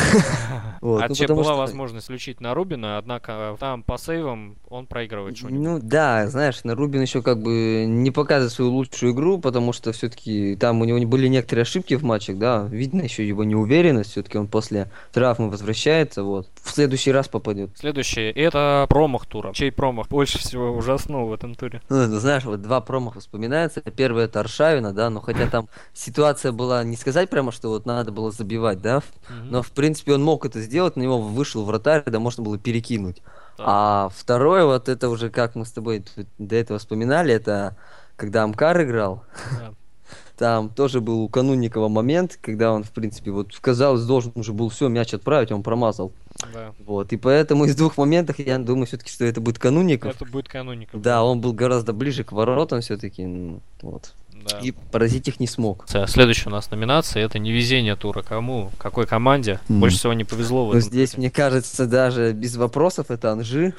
Вот, 0.79 1.01
Потому 1.23 1.41
была 1.41 1.53
что- 1.53 1.57
возможность 1.59 2.05
включить 2.05 2.41
на 2.41 2.53
Рубина, 2.53 2.97
однако 2.97 3.55
там 3.59 3.83
по 3.83 3.97
сейвам 3.97 4.55
он 4.69 4.85
проигрывает 4.85 5.37
Шунин. 5.37 5.61
Ну 5.61 5.79
да, 5.81 6.27
знаешь, 6.27 6.63
на 6.63 6.75
Рубин 6.75 7.01
еще 7.01 7.21
как 7.21 7.41
бы 7.41 7.85
не 7.87 8.11
показывает 8.11 8.51
свою 8.51 8.71
лучшую 8.71 9.13
игру, 9.13 9.37
потому 9.37 9.73
что 9.73 9.91
все-таки 9.91 10.55
там 10.55 10.81
у 10.81 10.85
него 10.85 10.99
были 11.07 11.27
некоторые 11.27 11.63
ошибки 11.63 11.95
в 11.95 12.03
матчах, 12.03 12.37
да, 12.37 12.67
видно 12.69 13.01
еще 13.01 13.27
его 13.27 13.43
неуверенность, 13.43 14.11
все-таки 14.11 14.37
он 14.37 14.47
после 14.47 14.91
травмы 15.13 15.49
возвращается, 15.49 16.23
вот. 16.23 16.47
В 16.61 16.71
следующий 16.71 17.11
раз 17.11 17.27
попадет. 17.27 17.69
Следующее 17.75 18.31
это 18.31 18.85
промах 18.89 19.25
тура. 19.25 19.53
Чей 19.53 19.71
промах 19.71 20.09
больше 20.09 20.37
всего 20.37 20.71
ужаснул 20.71 21.27
в 21.27 21.33
этом 21.33 21.55
туре? 21.55 21.81
Ну, 21.89 22.07
ну, 22.07 22.19
знаешь, 22.19 22.43
вот 22.43 22.61
два 22.61 22.81
промаха 22.81 23.19
вспоминаются. 23.19 23.81
Первый 23.81 24.25
это 24.25 24.41
Аршавина, 24.41 24.93
да, 24.93 25.09
но 25.09 25.21
хотя 25.21 25.47
там 25.47 25.69
ситуация 25.93 26.51
была, 26.51 26.83
не 26.83 26.95
сказать 26.95 27.29
прямо, 27.29 27.51
что 27.51 27.69
вот 27.69 27.85
надо 27.85 28.11
было 28.11 28.31
забивать, 28.31 28.81
да, 28.81 29.01
но 29.43 29.61
в 29.61 29.71
принципе 29.71 30.13
он 30.13 30.23
мог 30.23 30.45
это 30.45 30.59
сделать, 30.61 30.95
на 30.95 31.03
него 31.07 31.21
вышел 31.21 31.63
вратарь, 31.65 32.03
да, 32.05 32.19
можно 32.19 32.43
было 32.43 32.57
перекинуть. 32.57 33.21
Так. 33.57 33.65
А 33.67 34.09
второе, 34.15 34.65
вот 34.65 34.87
это 34.89 35.09
уже, 35.09 35.29
как 35.29 35.55
мы 35.55 35.65
с 35.65 35.71
тобой 35.71 36.03
до 36.37 36.55
этого 36.55 36.79
вспоминали, 36.79 37.33
это 37.33 37.75
когда 38.15 38.43
Амкар 38.43 38.83
играл, 38.83 39.23
Да. 39.59 39.73
там 40.37 40.69
тоже 40.69 41.01
был 41.01 41.21
у 41.21 41.29
Канунникова 41.29 41.87
момент, 41.87 42.37
когда 42.41 42.71
он, 42.71 42.83
в 42.83 42.91
принципе, 42.91 43.31
вот 43.31 43.55
казалось, 43.59 44.03
должен 44.03 44.31
уже 44.35 44.53
был 44.53 44.69
все, 44.69 44.87
мяч 44.87 45.13
отправить, 45.13 45.51
он 45.51 45.63
промазал. 45.63 46.11
Да. 46.53 46.73
Вот, 46.85 47.11
и 47.13 47.17
поэтому 47.17 47.65
из 47.65 47.75
двух 47.75 47.97
моментов 47.97 48.37
я 48.37 48.59
думаю 48.59 48.85
все-таки, 48.85 49.09
что 49.11 49.25
это 49.25 49.41
будет 49.41 49.57
Канунников. 49.57 50.15
Это 50.15 50.25
будет 50.25 50.47
каноников. 50.47 51.01
Да, 51.01 51.23
он 51.23 51.41
был 51.41 51.53
гораздо 51.53 51.93
ближе 51.93 52.23
к 52.23 52.31
воротам 52.31 52.81
все-таки, 52.81 53.59
вот. 53.81 54.13
Да. 54.51 54.59
И 54.59 54.71
поразить 54.71 55.27
их 55.27 55.39
не 55.39 55.47
смог. 55.47 55.85
Следующая 56.07 56.49
у 56.49 56.51
нас 56.51 56.69
номинация 56.71 57.23
это 57.25 57.39
невезение 57.39 57.95
тура. 57.95 58.21
Кому, 58.21 58.71
какой 58.77 59.05
команде 59.05 59.59
Мгм. 59.67 59.79
больше 59.81 59.97
всего 59.97 60.13
не 60.13 60.23
повезло 60.23 60.65
в 60.65 60.73
Но 60.73 60.79
этом 60.79 60.89
здесь, 60.89 61.11
туре? 61.11 61.19
мне 61.21 61.31
кажется, 61.31 61.85
даже 61.87 62.33
без 62.33 62.55
вопросов 62.55 63.11
это 63.11 63.31
Анжи. 63.31 63.73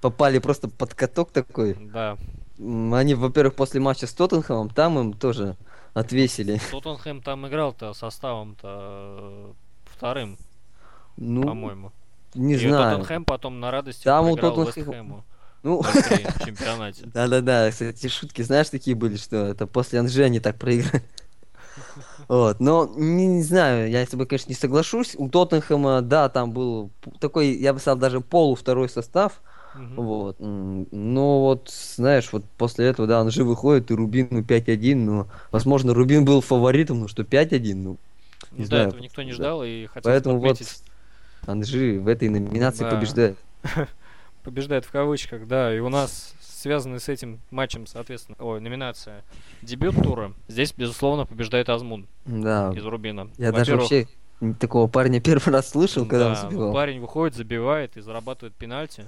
Попали 0.00 0.38
просто 0.38 0.68
под 0.68 0.94
каток 0.94 1.30
такой. 1.30 1.76
Да. 1.92 2.16
Они, 2.58 3.14
во-первых, 3.14 3.54
после 3.54 3.80
матча 3.80 4.06
с 4.06 4.12
Тоттенхэмом, 4.12 4.68
там 4.70 4.98
им 4.98 5.12
тоже 5.14 5.56
отвесили. 5.94 6.60
Тоттенхэм 6.70 7.20
там 7.22 7.46
играл-то 7.48 7.94
составом-то 7.94 8.68
э, 8.68 9.52
вторым, 9.86 10.36
Ну, 11.16 11.42
по-моему. 11.44 11.92
не 12.34 12.54
И 12.54 12.56
знаю. 12.58 12.98
Тоттенхэм 12.98 13.24
потом 13.24 13.60
на 13.60 13.70
радости 13.70 14.04
Там 14.04 14.28
у 14.28 14.36
Тоттенхэма- 14.36 15.22
Ну, 15.64 15.80
0-3 15.80 16.26
в 16.38 16.44
чемпионате. 16.44 17.06
да-да-да, 17.14 17.70
кстати, 17.70 18.06
шутки, 18.08 18.42
знаешь, 18.42 18.68
такие 18.68 18.94
были, 18.94 19.16
что 19.16 19.36
это 19.46 19.66
после 19.66 19.98
Анжи 19.98 20.22
они 20.22 20.38
так 20.40 20.58
проиграли. 20.58 21.02
Вот, 22.28 22.60
но 22.60 22.90
не, 22.96 23.26
не 23.26 23.42
знаю, 23.42 23.90
я 23.90 24.04
с 24.04 24.08
тобой, 24.08 24.26
конечно, 24.26 24.48
не 24.48 24.54
соглашусь. 24.54 25.14
У 25.16 25.28
Тоттенхэма, 25.28 26.00
да, 26.00 26.28
там 26.28 26.52
был 26.52 26.90
такой, 27.20 27.48
я 27.56 27.72
бы 27.74 27.80
сказал, 27.80 27.98
даже 27.98 28.20
полу 28.20 28.54
второй 28.54 28.88
состав. 28.88 29.42
Мгм. 29.74 29.96
Вот. 29.96 30.36
Но 30.38 31.40
вот, 31.40 31.70
знаешь, 31.70 32.28
вот 32.32 32.44
после 32.56 32.86
этого, 32.86 33.06
да, 33.08 33.20
Анжи 33.20 33.44
выходит, 33.44 33.90
и 33.90 33.94
Рубин, 33.94 34.28
ну, 34.30 34.42
5-1, 34.42 35.04
ну, 35.04 35.26
возможно, 35.50 35.92
Рубин 35.94 36.24
был 36.24 36.40
фаворитом, 36.40 37.00
ну, 37.00 37.08
что 37.08 37.24
5-1, 37.24 37.82
ну, 37.82 37.96
Ну 38.52 38.58
не 38.58 38.62
да, 38.64 38.66
знаю, 38.66 38.88
этого 38.88 39.00
никто 39.00 39.22
не 39.22 39.30
да. 39.30 39.36
ждал, 39.36 39.64
и 39.64 39.86
хотелось 39.86 40.04
Поэтому 40.04 40.40
бы 40.40 40.48
вот 40.48 40.58
Анжи 41.46 41.98
в 42.00 42.08
этой 42.08 42.28
номинации 42.28 42.84
Да. 42.84 42.90
побеждает. 42.90 43.36
побеждает 44.44 44.84
в 44.84 44.90
кавычках, 44.90 45.46
да, 45.48 45.74
и 45.74 45.80
у 45.80 45.88
нас 45.88 46.34
связанный 46.40 47.00
с 47.00 47.08
этим 47.08 47.40
матчем, 47.50 47.86
соответственно, 47.86 48.36
ой, 48.40 48.60
номинация 48.60 49.22
дебют 49.62 49.96
тура. 49.96 50.32
Здесь, 50.48 50.72
безусловно, 50.72 51.26
побеждает 51.26 51.68
Азмун 51.68 52.06
Да, 52.24 52.72
из 52.74 52.84
Рубина. 52.84 53.28
я 53.38 53.52
даже 53.52 53.76
вообще 53.76 54.06
такого 54.60 54.86
парня 54.86 55.20
первый 55.20 55.52
раз 55.52 55.70
слышал, 55.70 56.06
когда 56.06 56.28
он 56.28 56.34
да, 56.34 56.40
забивал. 56.42 56.72
парень 56.72 57.00
выходит, 57.00 57.36
забивает 57.36 57.96
и 57.96 58.00
зарабатывает 58.00 58.54
пенальти. 58.54 59.04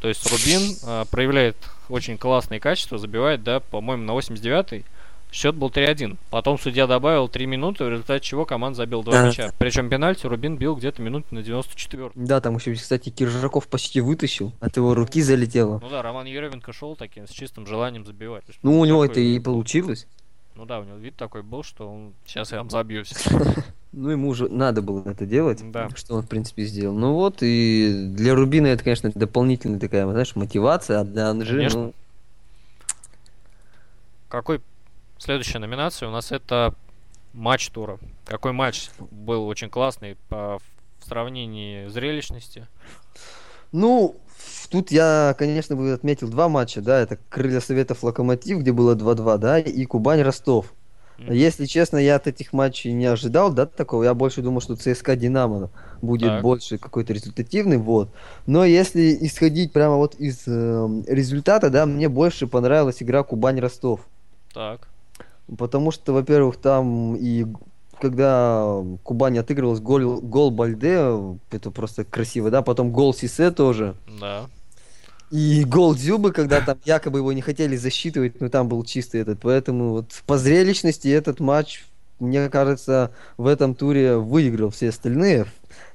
То 0.00 0.08
есть 0.08 0.24
Рубин 0.30 0.76
а, 0.86 1.04
проявляет 1.04 1.56
очень 1.88 2.16
классные 2.16 2.58
качества, 2.58 2.96
забивает, 2.96 3.42
да, 3.42 3.60
по-моему, 3.60 4.04
на 4.04 4.12
89-й. 4.18 4.84
Счет 5.32 5.54
был 5.54 5.68
3-1. 5.70 6.16
Потом 6.30 6.58
судья 6.58 6.86
добавил 6.88 7.28
3 7.28 7.46
минуты, 7.46 7.84
в 7.84 7.88
результате 7.88 8.24
чего 8.24 8.44
команда 8.44 8.78
забил 8.78 9.02
два 9.04 9.12
Да. 9.12 9.26
мяча. 9.28 9.52
Причем 9.58 9.88
пенальти 9.88 10.26
Рубин 10.26 10.56
бил 10.56 10.74
где-то 10.74 11.00
минут 11.02 11.30
на 11.30 11.42
94 11.42 12.10
Да, 12.16 12.40
там 12.40 12.56
еще, 12.56 12.74
кстати, 12.74 13.10
Киржаков 13.10 13.68
почти 13.68 14.00
вытащил, 14.00 14.52
от 14.60 14.76
его 14.76 14.94
руки 14.94 15.22
залетело. 15.22 15.78
Ну 15.80 15.88
да, 15.88 16.02
Роман 16.02 16.26
Еременко 16.26 16.72
шел 16.72 16.96
таким, 16.96 17.28
с 17.28 17.30
чистым 17.30 17.66
желанием 17.66 18.04
забивать. 18.04 18.42
Ну, 18.62 18.80
у 18.80 18.84
него 18.84 19.02
такой- 19.06 19.12
это 19.12 19.20
и 19.20 19.38
получилось. 19.38 20.06
Ну 20.56 20.66
да, 20.66 20.80
у 20.80 20.84
него 20.84 20.96
вид 20.96 21.14
такой 21.16 21.42
был, 21.42 21.62
что 21.62 21.88
он 21.88 22.12
сейчас 22.26 22.50
я 22.52 22.58
вам 22.58 22.70
забью 22.70 23.04
все. 23.04 23.16
Ну, 23.92 24.10
ему 24.10 24.28
уже 24.28 24.48
надо 24.48 24.82
было 24.82 25.02
это 25.04 25.26
делать, 25.26 25.68
Да. 25.72 25.88
что 25.96 26.14
он, 26.14 26.22
в 26.22 26.28
принципе, 26.28 26.62
сделал. 26.64 26.94
Ну 26.94 27.14
вот, 27.14 27.38
и 27.40 27.92
для 28.14 28.36
Рубина 28.36 28.68
это, 28.68 28.84
конечно, 28.84 29.10
дополнительная 29.12 29.80
такая, 29.80 30.08
знаешь, 30.08 30.36
мотивация, 30.36 31.00
а 31.00 31.04
для 31.04 31.28
Анжи, 31.28 31.68
ну, 31.72 31.92
Какой 34.28 34.60
следующая 35.20 35.58
номинация 35.58 36.08
у 36.08 36.12
нас 36.12 36.32
это 36.32 36.74
матч 37.32 37.68
тура. 37.70 37.98
Какой 38.24 38.52
матч 38.52 38.90
был 39.10 39.46
очень 39.46 39.70
классный 39.70 40.16
по 40.28 40.58
в 41.00 41.08
сравнении 41.08 41.86
зрелищности. 41.88 42.66
Ну, 43.72 44.16
тут 44.70 44.90
я, 44.90 45.34
конечно, 45.38 45.76
бы 45.76 45.92
отметил 45.92 46.28
два 46.28 46.48
матча, 46.48 46.82
да, 46.82 47.00
это 47.00 47.18
Крылья 47.28 47.60
Советов 47.60 48.02
Локомотив, 48.02 48.58
где 48.58 48.72
было 48.72 48.94
2-2, 48.94 49.38
да, 49.38 49.58
и 49.58 49.84
Кубань 49.86 50.22
Ростов. 50.22 50.74
Мгм. 51.18 51.32
Если 51.32 51.66
честно, 51.66 51.98
я 51.98 52.16
от 52.16 52.26
этих 52.26 52.52
матчей 52.52 52.92
не 52.92 53.06
ожидал, 53.06 53.52
да, 53.52 53.66
такого. 53.66 54.04
Я 54.04 54.14
больше 54.14 54.42
думал, 54.42 54.60
что 54.60 54.76
ЦСКА 54.76 55.16
Динамо 55.16 55.70
будет 56.02 56.28
Так. 56.28 56.42
больше 56.42 56.78
какой-то 56.78 57.12
результативный, 57.12 57.76
вот. 57.76 58.10
Но 58.46 58.64
если 58.64 59.16
исходить 59.20 59.72
прямо 59.72 59.96
вот 59.96 60.14
из 60.16 60.46
эм, 60.46 61.04
результата, 61.06 61.70
да, 61.70 61.86
мне 61.86 62.08
больше 62.08 62.46
понравилась 62.46 63.02
игра 63.02 63.22
Кубань 63.22 63.60
Ростов. 63.60 64.00
Так. 64.52 64.89
Потому 65.58 65.90
что, 65.90 66.12
во-первых, 66.12 66.56
там 66.56 67.16
и 67.16 67.46
когда 68.00 68.82
Кубань 69.02 69.38
отыгрывалась 69.38 69.80
гол, 69.80 70.20
гол 70.20 70.50
Бальде, 70.50 71.36
это 71.50 71.70
просто 71.70 72.04
красиво, 72.04 72.50
да, 72.50 72.62
потом 72.62 72.92
гол 72.92 73.12
Сисе 73.12 73.50
тоже. 73.50 73.94
Да. 74.20 74.46
И 75.30 75.64
гол 75.64 75.94
Дзюбы, 75.94 76.32
когда 76.32 76.60
там 76.60 76.78
якобы 76.84 77.18
его 77.20 77.32
не 77.32 77.40
хотели 77.40 77.76
засчитывать, 77.76 78.40
но 78.40 78.48
там 78.48 78.68
был 78.68 78.82
чистый 78.84 79.20
этот. 79.20 79.40
Поэтому 79.40 79.90
вот 79.90 80.22
по 80.26 80.38
зрелищности 80.38 81.06
этот 81.06 81.38
матч, 81.38 81.84
мне 82.18 82.48
кажется, 82.48 83.12
в 83.36 83.46
этом 83.46 83.76
туре 83.76 84.16
выиграл 84.16 84.70
все 84.70 84.88
остальные. 84.88 85.46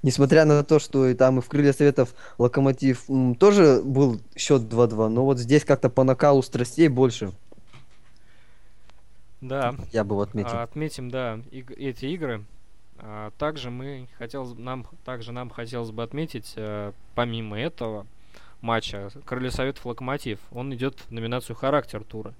Несмотря 0.03 0.45
на 0.45 0.63
то, 0.63 0.79
что 0.79 1.07
и 1.07 1.15
там 1.15 1.39
и 1.39 1.41
в 1.41 1.49
Крылья 1.49 1.73
Советов 1.73 2.15
Локомотив 2.37 3.05
тоже 3.37 3.81
был 3.83 4.21
счет 4.37 4.61
2-2, 4.61 5.09
но 5.09 5.25
вот 5.25 5.39
здесь 5.39 5.65
как-то 5.65 5.89
по 5.89 6.03
накалу 6.03 6.41
страстей 6.41 6.87
больше, 6.87 7.31
Да. 9.47 9.75
я 9.91 10.03
бы 10.03 10.21
отметил. 10.21 10.49
А, 10.57 10.63
Отметим, 10.63 11.09
да, 11.09 11.39
иг- 11.51 11.71
эти 11.71 12.05
игры. 12.07 12.43
А, 12.97 13.31
Также 13.37 13.69
мы 13.71 14.07
хотел, 14.17 14.55
нам, 14.55 14.85
также 15.03 15.31
нам 15.31 15.49
хотелось 15.49 15.91
бы 15.91 16.01
отметить, 16.03 16.53
э, 16.55 16.91
помимо 17.13 17.59
этого 17.59 18.07
матча, 18.61 19.09
Крылья 19.25 19.49
Советов 19.51 19.85
Локомотив, 19.85 20.39
он 20.51 20.73
идет 20.73 20.99
в 21.01 21.11
номинацию 21.11 21.55
характер 21.55 22.03
тура. 22.03 22.33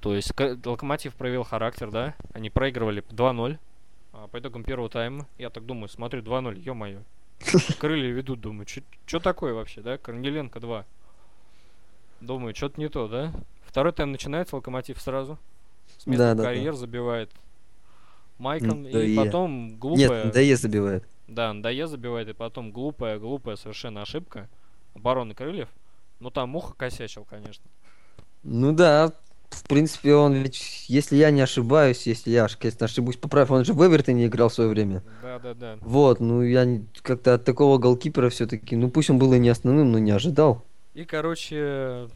То 0.00 0.14
есть 0.14 0.32
К- 0.32 0.56
Локомотив 0.64 1.14
проявил 1.14 1.44
характер, 1.44 1.90
да, 1.90 2.14
они 2.32 2.50
проигрывали 2.50 3.02
2-0 3.10 3.58
а, 4.12 4.26
по 4.28 4.38
итогам 4.38 4.64
первого 4.64 4.88
тайма. 4.88 5.26
Я 5.38 5.50
так 5.50 5.64
думаю, 5.64 5.88
смотрю, 5.88 6.22
2-0, 6.22 6.58
ё-моё. 6.58 7.00
Крылья 7.78 8.10
ведут, 8.12 8.40
думаю, 8.40 8.66
что 9.06 9.20
такое 9.20 9.52
вообще, 9.54 9.80
да? 9.80 9.96
Корнеленко 9.98 10.58
2. 10.60 10.84
Думаю, 12.20 12.54
что-то 12.54 12.80
не 12.80 12.88
то, 12.88 13.08
да? 13.08 13.32
Второй 13.64 13.92
тайм 13.92 14.10
начинается, 14.12 14.56
Локомотив 14.56 15.00
сразу. 15.00 15.38
С 15.98 16.04
Да, 16.04 16.16
да, 16.16 16.34
да. 16.34 16.42
карьер 16.44 16.74
забивает 16.74 17.30
Майком. 18.38 18.84
да 18.84 19.02
и 19.02 19.16
потом 19.16 19.68
Нет, 19.68 19.78
глупая... 19.78 20.32
Дае 20.32 20.56
забивает. 20.56 21.04
Да, 21.28 21.52
Ндае 21.52 21.86
забивает, 21.86 22.28
и 22.28 22.32
потом 22.32 22.70
глупая, 22.70 23.18
глупая 23.18 23.56
совершенно 23.56 24.02
ошибка 24.02 24.48
обороны 24.94 25.34
крыльев. 25.34 25.68
Ну 26.20 26.30
там 26.30 26.50
Муха 26.50 26.74
косячил, 26.74 27.26
конечно. 27.28 27.64
Ну 28.42 28.72
да, 28.72 29.12
в 29.50 29.68
принципе, 29.68 30.14
он 30.14 30.34
ведь, 30.34 30.84
если 30.88 31.16
я 31.16 31.30
не 31.30 31.40
ошибаюсь, 31.40 32.06
если 32.06 32.30
я, 32.30 32.46
конечно, 32.58 32.86
ошибусь, 32.86 33.16
поправь, 33.16 33.50
он 33.50 33.64
же 33.64 33.74
в 33.74 33.86
Эвертоне 33.86 34.26
играл 34.26 34.48
в 34.48 34.54
свое 34.54 34.70
время. 34.70 35.02
Да, 35.22 35.38
да, 35.38 35.54
да. 35.54 35.78
Вот, 35.80 36.20
ну 36.20 36.42
я 36.42 36.80
как-то 37.02 37.34
от 37.34 37.44
такого 37.44 37.78
голкипера 37.78 38.30
все-таки, 38.30 38.76
ну 38.76 38.90
пусть 38.90 39.10
он 39.10 39.18
был 39.18 39.32
и 39.34 39.38
не 39.38 39.48
основным, 39.48 39.92
но 39.92 39.98
не 39.98 40.10
ожидал. 40.10 40.62
И, 40.94 41.04
короче, 41.04 42.08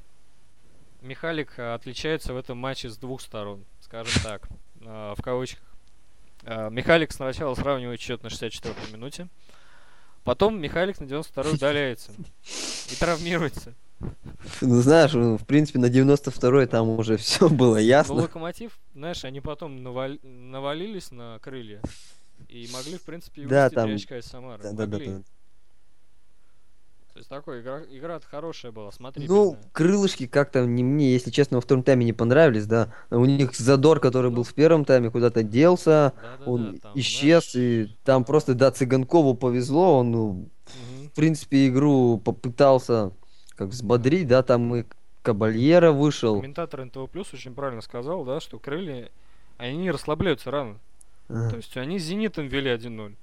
Михалик 1.03 1.59
а, 1.59 1.75
отличается 1.75 2.35
в 2.35 2.37
этом 2.37 2.59
матче 2.59 2.89
с 2.91 2.97
двух 2.97 3.21
сторон, 3.21 3.65
скажем 3.81 4.23
так, 4.23 4.49
а, 4.85 5.15
в 5.15 5.23
кавычках. 5.23 5.63
А, 6.45 6.69
Михалик 6.71 7.13
сначала 7.13 7.55
сравнивает 7.55 8.01
счет 8.01 8.23
на 8.23 8.29
64-й 8.29 8.93
минуте, 8.93 9.29
потом 10.25 10.61
Михалик 10.61 11.01
на 11.01 11.05
92-й 11.05 11.55
удаляется 11.55 12.13
и 12.91 12.95
травмируется. 12.99 13.75
Ну 14.63 14.81
знаешь, 14.81 15.13
ну, 15.13 15.37
в 15.37 15.47
принципе, 15.47 15.79
на 15.79 15.87
92-й 15.87 16.67
там 16.67 16.89
уже 16.89 17.17
все 17.19 17.49
было 17.49 17.75
Но 17.75 17.81
ясно. 17.81 18.15
Локомотив, 18.15 18.79
знаешь, 18.95 19.25
они 19.25 19.41
потом 19.41 19.77
наваль- 19.87 20.27
навалились 20.27 21.11
на 21.11 21.39
крылья 21.41 21.83
и 22.49 22.69
могли, 22.73 22.97
в 22.97 23.03
принципе, 23.03 23.43
и 23.43 23.47
Да, 23.47 23.69
там- 23.69 23.95
очка 23.95 24.19
из 24.19 24.25
Самары. 24.25 24.63
Да, 24.63 24.73
да, 24.73 24.87
да, 24.87 24.93
Могли. 24.97 25.07
да. 25.09 25.23
То 27.12 27.18
есть 27.18 27.29
такой 27.29 27.61
игра, 27.61 27.81
игра 27.90 28.20
хорошая 28.20 28.70
была, 28.70 28.92
смотри. 28.92 29.27
Ну, 29.27 29.57
крылышки 29.73 30.27
как-то 30.27 30.64
не 30.64 30.85
мне, 30.85 31.12
если 31.12 31.31
честно, 31.31 31.57
во 31.57 31.61
втором 31.61 31.83
тайме 31.83 32.05
не 32.05 32.12
понравились, 32.12 32.66
да. 32.66 32.92
У 33.11 33.25
них 33.25 33.55
задор, 33.55 33.99
который 33.99 34.31
был 34.31 34.44
в 34.44 34.55
первом 34.55 34.85
тайме, 34.85 35.11
куда-то 35.11 35.42
делся, 35.42 36.12
он 36.46 36.79
исчез, 36.94 37.55
и 37.57 37.96
там 38.05 38.25
просто, 38.25 38.55
да, 38.55 38.70
Цыганкову 38.70 39.35
повезло, 39.35 39.99
он, 39.99 40.11
ну, 40.12 40.49
в 41.12 41.16
принципе, 41.16 41.68
игру 41.68 42.18
попытался 42.18 43.12
как 43.57 43.68
взбодрить, 43.68 44.29
да, 44.29 44.42
там 44.42 44.75
и 44.77 44.85
Кабальера 45.23 45.92
вышел. 45.92 46.37
Комментатор 46.37 46.85
НТВ 46.85 47.11
Плюс 47.11 47.35
очень 47.35 47.55
правильно 47.55 47.83
сказал, 47.83 48.25
да, 48.25 48.40
что 48.40 48.59
крылья, 48.59 49.11
они 49.59 49.79
не 49.79 49.90
расслабляются 49.90 50.51
рано. 50.51 50.79
А, 51.29 51.51
То 51.51 51.57
есть 51.57 51.77
они 51.77 51.99
с 51.99 52.05
Зенитом 52.05 52.46
вели 52.46 52.70
1-0. 52.70 53.14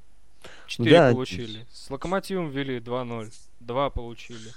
4 0.68 0.90
Ну 0.92 0.98
да, 0.98 1.14
получили. 1.14 1.66
С 1.72 1.90
Локомотивом 1.90 2.50
вели 2.50 2.80
2-0. 2.80 3.32
2 3.62 3.90
получили. 3.90 4.52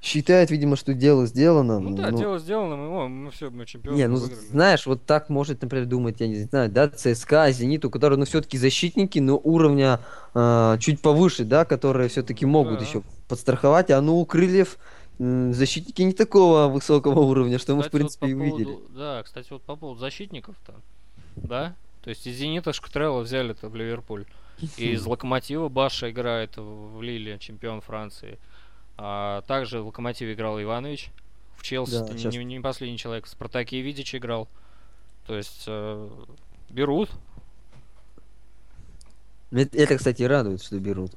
Считает, 0.00 0.50
видимо, 0.50 0.74
что 0.74 0.94
дело 0.94 1.26
сделано. 1.26 1.78
Ну 1.78 1.94
да, 1.94 2.10
ну, 2.10 2.18
дело 2.18 2.38
сделано, 2.40 2.74
мы, 2.74 3.04
о, 3.04 3.08
мы 3.08 3.30
все, 3.30 3.50
мы 3.50 3.64
чемпионы 3.66 3.96
Не, 3.96 4.08
ну 4.08 4.16
выиграли. 4.16 4.40
знаешь, 4.46 4.84
вот 4.86 5.04
так 5.06 5.28
может, 5.28 5.62
например, 5.62 5.86
думать, 5.86 6.16
я 6.18 6.26
не 6.26 6.42
знаю, 6.42 6.68
да, 6.72 6.88
ЦСКА, 6.88 7.52
Зенит, 7.52 7.84
у 7.84 7.90
которых, 7.90 8.18
ну, 8.18 8.24
все-таки 8.24 8.58
защитники, 8.58 9.20
но 9.20 9.38
уровня 9.38 10.00
а, 10.34 10.76
чуть 10.78 11.00
повыше, 11.00 11.44
да, 11.44 11.64
которые 11.64 12.08
все-таки 12.08 12.44
могут 12.46 12.80
Да. 12.80 12.84
еще 12.84 13.02
подстраховать, 13.28 13.92
а 13.92 14.00
ну 14.00 14.16
у 14.18 14.26
крыльев 14.26 14.76
м, 15.20 15.52
защитники 15.54 16.02
не 16.02 16.12
такого 16.14 16.66
высокого 16.66 17.20
уровня, 17.20 17.60
что 17.60 17.76
мы, 17.76 17.82
в 17.82 17.84
Кстати, 17.86 17.92
вот 18.02 18.18
принципе, 18.18 18.26
и 18.28 18.34
по 18.34 18.38
увидели. 18.38 18.64
поводу- 18.74 18.88
да, 18.96 19.22
кстати, 19.22 19.46
вот 19.52 19.62
по 19.62 19.76
поводу 19.76 20.00
защитников-то, 20.00 20.74
да, 21.36 21.76
то 22.02 22.10
есть 22.10 22.26
из 22.26 22.34
Зенита 22.38 22.72
Шктрелла 22.72 23.20
взяли-то 23.20 23.68
в 23.68 23.76
Ливерпуль. 23.76 24.24
Из 24.76 25.04
Локомотива 25.06 25.68
Баша 25.68 26.10
играет 26.10 26.56
в 26.56 27.00
Лиле, 27.02 27.38
чемпион 27.38 27.80
Франции. 27.80 28.38
А 28.96 29.42
также 29.42 29.80
в 29.80 29.86
Локомотиве 29.86 30.34
играл 30.34 30.60
Иванович. 30.60 31.10
В 31.56 31.62
Челси 31.62 31.98
Да, 32.00 32.30
не, 32.30 32.44
не 32.44 32.60
последний 32.60 32.98
человек. 32.98 33.26
В 33.26 33.28
Спартаке 33.28 33.80
Видич 33.80 34.14
играл. 34.14 34.48
То 35.26 35.36
есть 35.36 35.64
э, 35.66 36.10
берут. 36.70 37.10
Это, 39.50 39.76
это, 39.76 39.96
кстати, 39.96 40.22
радует, 40.22 40.62
что 40.62 40.78
берут. 40.78 41.12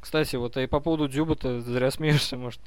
Кстати, 0.00 0.36
вот 0.36 0.56
и 0.56 0.66
по 0.66 0.80
поводу 0.80 1.08
Дзюба 1.08 1.36
ты 1.36 1.60
зря 1.60 1.90
смеешься, 1.90 2.36
может. 2.36 2.60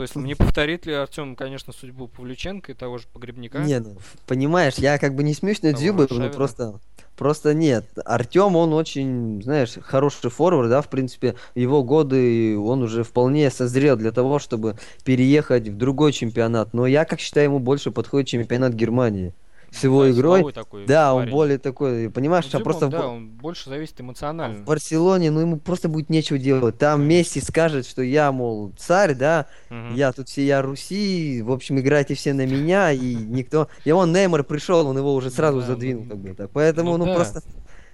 То 0.00 0.04
есть 0.04 0.16
не 0.16 0.34
повторит 0.34 0.86
ли 0.86 0.94
Артем, 0.94 1.36
конечно, 1.36 1.74
судьбу 1.74 2.08
Павлюченко 2.08 2.72
и 2.72 2.74
того 2.74 2.96
же 2.96 3.04
Погребника? 3.12 3.58
Не, 3.58 3.80
ну, 3.80 3.98
понимаешь, 4.26 4.76
я 4.76 4.96
как 4.96 5.14
бы 5.14 5.22
не 5.22 5.34
смеюсь 5.34 5.60
над 5.60 5.72
Того 5.72 5.84
Дзюбой, 5.84 6.04
Аршавина? 6.06 6.26
ну 6.28 6.32
просто... 6.32 6.80
Просто 7.16 7.52
нет. 7.52 7.84
Артем, 8.06 8.56
он 8.56 8.72
очень, 8.72 9.42
знаешь, 9.42 9.74
хороший 9.82 10.30
форвард, 10.30 10.70
да, 10.70 10.80
в 10.80 10.88
принципе, 10.88 11.34
его 11.54 11.84
годы 11.84 12.58
он 12.58 12.82
уже 12.82 13.04
вполне 13.04 13.50
созрел 13.50 13.98
для 13.98 14.10
того, 14.10 14.38
чтобы 14.38 14.78
переехать 15.04 15.68
в 15.68 15.76
другой 15.76 16.12
чемпионат. 16.12 16.72
Но 16.72 16.86
я, 16.86 17.04
как 17.04 17.20
считаю, 17.20 17.48
ему 17.48 17.58
больше 17.58 17.90
подходит 17.90 18.28
чемпионат 18.28 18.72
Германии. 18.72 19.34
С 19.70 19.84
его 19.84 20.02
Да, 20.04 20.10
игрой, 20.10 20.52
такой 20.52 20.84
да, 20.86 21.14
он 21.14 21.22
парень. 21.22 21.32
более 21.32 21.58
такой, 21.58 22.10
понимаешь, 22.10 22.46
Ну, 22.52 22.58
а 22.58 22.62
просто 22.62 22.88
да, 22.88 23.06
он 23.06 23.28
больше 23.28 23.68
зависит 23.70 24.00
эмоционально. 24.00 24.62
в 24.62 24.64
Барселоне, 24.64 25.30
ну 25.30 25.40
ему 25.40 25.58
просто 25.58 25.88
будет 25.88 26.10
нечего 26.10 26.38
делать. 26.38 26.76
Там. 26.78 27.06
Месси 27.06 27.40
скажет, 27.40 27.86
что 27.86 28.02
я, 28.02 28.32
мол, 28.32 28.72
царь, 28.76 29.14
да, 29.14 29.46
Мгм. 29.68 29.94
я 29.94 30.12
тут 30.12 30.28
все, 30.28 30.44
я 30.44 30.60
Руси, 30.62 31.40
в 31.42 31.52
общем, 31.52 31.78
играйте 31.78 32.14
все 32.14 32.32
на 32.34 32.46
меня, 32.46 32.90
и 32.90 33.14
никто... 33.14 33.68
И 33.84 33.92
он, 33.92 34.12
Неймар 34.12 34.42
пришел, 34.44 34.86
он 34.86 34.98
его 34.98 35.14
уже 35.14 35.30
сразу 35.30 35.60
Да, 35.60 35.66
задвинул, 35.66 36.02
ну, 36.04 36.10
как 36.10 36.18
бы 36.18 36.34
так. 36.34 36.50
Поэтому, 36.50 36.92
ну 36.92 36.98
ну, 36.98 37.06
да. 37.06 37.14
просто... 37.14 37.42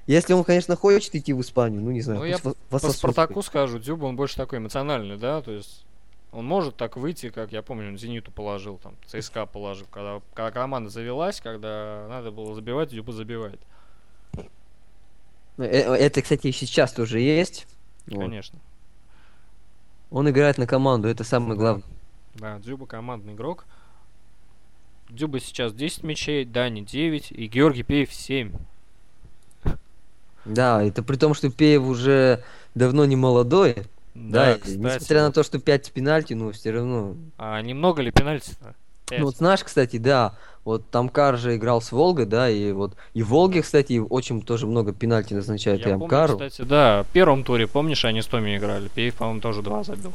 Если 0.06 0.34
он, 0.34 0.44
конечно, 0.44 0.76
хочет 0.76 1.14
идти 1.16 1.32
в 1.32 1.40
Испанию, 1.40 1.82
ну, 1.82 1.90
не 1.90 2.00
знаю, 2.00 2.20
Ну, 2.20 2.24
я 2.26 2.38
По 2.38 2.54
вососут. 2.70 2.96
Спартаку 2.98 3.42
скажу, 3.42 3.80
Дзюба, 3.80 4.04
он 4.06 4.14
больше 4.16 4.36
такой 4.36 4.58
эмоциональный, 4.60 5.16
да, 5.16 5.42
то 5.42 5.50
есть 5.50 5.84
он 6.32 6.44
может 6.44 6.76
так 6.76 6.96
выйти, 6.96 7.30
как 7.30 7.52
я 7.52 7.62
помню, 7.62 7.88
он 7.88 7.98
Зениту 7.98 8.30
положил, 8.30 8.78
там, 8.78 8.94
ЦСКА 9.06 9.46
положил, 9.46 9.86
когда, 9.90 10.20
когда 10.34 10.50
команда 10.50 10.90
завелась, 10.90 11.40
когда 11.40 12.06
надо 12.08 12.30
было 12.30 12.54
забивать, 12.54 12.90
Дзюба 12.90 13.12
забивает, 13.12 13.60
Э, 15.58 15.64
э, 15.64 15.94
Это, 15.94 16.22
кстати, 16.22 16.50
сейчас 16.50 16.92
тоже 16.92 17.20
есть. 17.20 17.66
Вот. 18.06 18.20
конечно. 18.20 18.58
Он 20.10 20.28
играет 20.30 20.58
на 20.58 20.66
команду, 20.66 21.08
это 21.08 21.24
самое 21.24 21.58
главное. 21.58 21.84
Да, 22.34 22.58
Дзюба 22.58 22.86
командный 22.86 23.34
игрок. 23.34 23.64
Дзюба 25.08 25.40
сейчас 25.40 25.72
10 25.72 26.02
мячей, 26.02 26.44
Дани 26.44 26.80
9 26.82 27.32
и 27.32 27.46
Георгий 27.46 27.82
Пеев 27.82 28.12
7. 28.12 28.52
Да, 30.44 30.82
это 30.82 31.02
при 31.02 31.16
том, 31.16 31.34
что 31.34 31.50
Пеев 31.50 31.82
уже 31.82 32.44
давно 32.74 33.04
не 33.04 33.16
молодой. 33.16 33.84
Да, 34.16 34.52
и 34.54 34.58
кстати, 34.58 34.78
несмотря 34.78 35.22
на 35.22 35.32
то, 35.32 35.42
что 35.42 35.58
5 35.58 35.92
пенальти, 35.92 36.34
ну, 36.34 36.52
все 36.52 36.70
равно 36.70 37.16
А 37.38 37.60
немного 37.60 38.02
ли 38.02 38.10
пенальти-то? 38.10 38.74
Ну 39.10 39.26
вот 39.26 39.36
знаешь, 39.36 39.62
кстати, 39.62 39.98
да, 39.98 40.34
вот 40.64 40.90
Тамкар 40.90 41.38
же 41.38 41.54
играл 41.54 41.80
с 41.80 41.92
Волгой, 41.92 42.26
да, 42.26 42.50
и 42.50 42.72
вот 42.72 42.96
и 43.14 43.22
Волге, 43.22 43.62
кстати, 43.62 43.98
очень 43.98 44.42
тоже 44.42 44.66
много 44.66 44.92
пенальти 44.92 45.32
назначают 45.32 45.80
и 45.86 45.88
Я 45.88 45.90
помню, 45.90 46.04
Амкару. 46.04 46.32
кстати, 46.32 46.62
да, 46.62 47.04
в 47.04 47.06
первом 47.12 47.44
туре, 47.44 47.68
помнишь, 47.68 48.04
они 48.04 48.20
с 48.20 48.26
Томи 48.26 48.56
играли? 48.56 48.88
Пеев, 48.88 49.14
по-моему, 49.14 49.40
тоже 49.40 49.62
два 49.62 49.84
забил. 49.84 50.12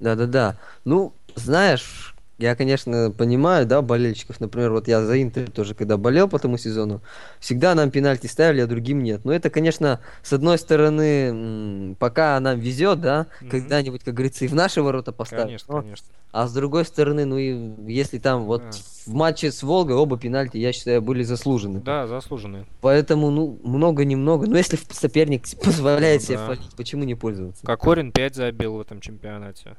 Да-да-да. 0.00 0.56
Ну, 0.84 1.12
знаешь, 1.36 2.13
я, 2.38 2.56
конечно, 2.56 3.12
понимаю, 3.16 3.64
да, 3.66 3.80
болельщиков, 3.80 4.40
например, 4.40 4.72
вот 4.72 4.88
я 4.88 5.02
за 5.02 5.22
Интер 5.22 5.50
тоже, 5.50 5.74
когда 5.74 5.96
болел 5.96 6.28
по 6.28 6.38
тому 6.38 6.58
сезону, 6.58 7.00
всегда 7.38 7.74
нам 7.74 7.90
пенальти 7.90 8.26
ставили, 8.26 8.60
а 8.60 8.66
другим 8.66 9.02
нет. 9.02 9.24
Но 9.24 9.32
это, 9.32 9.50
конечно, 9.50 10.00
с 10.22 10.32
одной 10.32 10.58
стороны, 10.58 11.94
пока 11.98 12.38
нам 12.40 12.58
везет, 12.58 13.00
да, 13.00 13.26
Мгм. 13.40 13.50
когда-нибудь, 13.50 14.02
как 14.02 14.14
говорится, 14.14 14.44
и 14.44 14.48
в 14.48 14.54
наши 14.54 14.82
ворота 14.82 15.12
поставят. 15.12 15.46
Конечно, 15.46 15.74
Но- 15.74 15.80
конечно. 15.82 16.06
А 16.32 16.48
с 16.48 16.52
другой 16.52 16.84
стороны, 16.84 17.24
ну 17.26 17.38
и 17.38 17.74
если 17.92 18.18
там 18.18 18.46
вот 18.46 18.62
Да. 18.62 18.70
в 19.06 19.14
матче 19.14 19.52
с 19.52 19.62
Волгой 19.62 19.94
оба 19.94 20.18
пенальти, 20.18 20.56
я 20.56 20.72
считаю, 20.72 21.00
были 21.00 21.22
заслужены. 21.22 21.80
Да, 21.80 22.08
заслуженные. 22.08 22.66
Поэтому, 22.80 23.30
ну, 23.30 23.60
много-немного. 23.62 24.48
Но 24.48 24.56
если 24.56 24.76
соперник 24.90 25.44
позволяет 25.62 26.22
Ну 26.22 26.26
себе 26.26 26.38
да. 26.38 26.46
фалить, 26.46 26.74
почему 26.76 27.04
не 27.04 27.14
пользоваться? 27.14 27.64
Кокорин 27.64 28.10
5 28.10 28.34
забил 28.34 28.74
в 28.74 28.80
этом 28.80 29.00
чемпионате. 29.00 29.76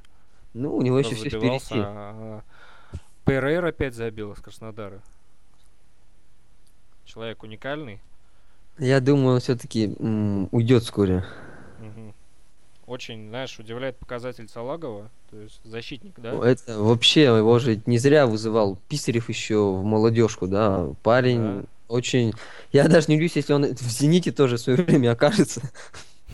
Ну, 0.56 0.74
у 0.74 0.82
него 0.82 0.98
еще 1.00 1.16
все 1.16 1.28
впереди. 1.30 1.60
а 1.76 2.42
5 3.74 3.94
забил 3.94 4.32
из 4.32 4.40
Краснодара. 4.40 5.02
Человек 7.04 7.44
уникальный. 7.44 8.00
Я 8.80 9.02
думаю, 9.02 9.36
он 9.36 9.40
все-таки 9.42 9.88
уйдет 10.52 10.84
вскоре. 10.84 11.26
Очень, 12.88 13.30
знаешь, 13.30 13.60
удивляет 13.60 13.98
показатель 13.98 14.48
Салагова, 14.48 15.10
то 15.30 15.42
есть 15.42 15.60
защитник, 15.66 16.14
да? 16.18 16.34
Это 16.48 16.80
вообще 16.80 17.24
его 17.24 17.60
же 17.60 17.82
не 17.86 17.98
зря 17.98 18.26
вызывал 18.28 18.78
Писарев 18.88 19.28
еще 19.28 19.74
в 19.74 19.84
молодежку, 19.84 20.48
да. 20.48 20.94
Парень 21.04 21.62
Да. 21.62 21.66
очень. 21.90 22.32
Я 22.72 22.88
даже 22.88 23.08
не 23.08 23.16
удивлюсь, 23.16 23.36
если 23.36 23.54
он 23.54 23.66
в 23.74 23.82
Зените 23.82 24.32
тоже 24.32 24.56
в 24.58 24.62
свое 24.62 24.82
время 24.84 25.12
окажется. 25.12 25.62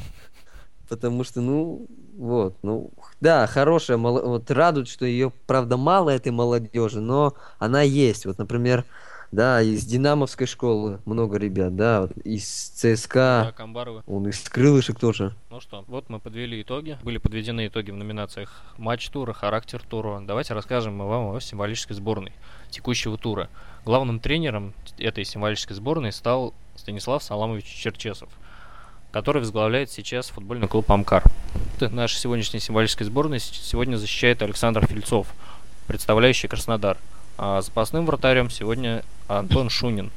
Потому 0.90 1.24
что, 1.24 1.40
ну, 1.40 1.88
вот, 2.18 2.58
ну, 2.64 2.92
да, 3.20 3.48
хорошая, 3.48 3.98
вот 3.98 4.50
радует, 4.52 4.88
что 4.88 5.06
ее, 5.06 5.32
правда, 5.48 5.78
мало 5.78 6.10
этой 6.10 6.32
молодежи, 6.32 7.00
но 7.02 7.34
она 7.60 7.82
есть. 7.82 8.26
Вот, 8.26 8.38
например, 8.38 8.86
да, 9.32 9.62
из 9.62 9.86
Динамовской 9.86 10.46
школы 10.46 11.00
много 11.06 11.38
ребят, 11.38 11.76
да, 11.76 12.02
вот 12.02 12.12
из 12.18 12.70
Да, 12.82 12.96
ЦСКА, 12.96 13.54
Камбарова. 13.56 14.04
он 14.06 14.28
из 14.28 14.42
Крылышек 14.50 15.00
тоже. 15.00 15.34
Ну 15.50 15.62
что, 15.62 15.86
вот 15.88 16.10
мы 16.10 16.20
подвели 16.20 16.62
итоги. 16.62 16.98
Были 17.02 17.18
подведены 17.18 17.68
итоги 17.68 17.92
в 17.92 17.96
номинациях 17.96 18.62
матч 18.78 19.08
тура, 19.10 19.32
характер 19.32 19.82
тура. 19.90 20.22
Давайте 20.22 20.54
расскажем 20.54 20.96
мы 20.98 21.08
вам 21.08 21.34
о 21.34 21.40
символической 21.40 21.96
сборной 21.96 22.34
текущего 22.70 23.18
тура. 23.18 23.50
Главным 23.86 24.20
тренером 24.20 24.74
этой 24.98 25.24
символической 25.24 25.76
сборной 25.76 26.12
стал 26.12 26.54
Станислав 26.76 27.24
Саламович 27.24 27.66
Черчесов, 27.66 28.30
который 29.12 29.40
возглавляет 29.40 29.92
сейчас 29.92 30.28
футбольный 30.30 30.68
клуб 30.68 30.90
Амкар. 30.92 31.24
Наша 31.80 32.18
сегодняшняя 32.18 32.60
символическая 32.60 33.08
сборная 33.08 33.40
сегодня 33.40 33.98
защищает 33.98 34.42
Александр 34.42 34.86
Фильцов, 34.88 35.28
представляющий 35.88 36.48
Краснодар. 36.48 36.98
А 37.38 37.62
запасным 37.62 38.06
вратарем 38.06 38.50
сегодня 38.50 39.04
Антон 39.28 39.70
Шунин. 39.70 40.12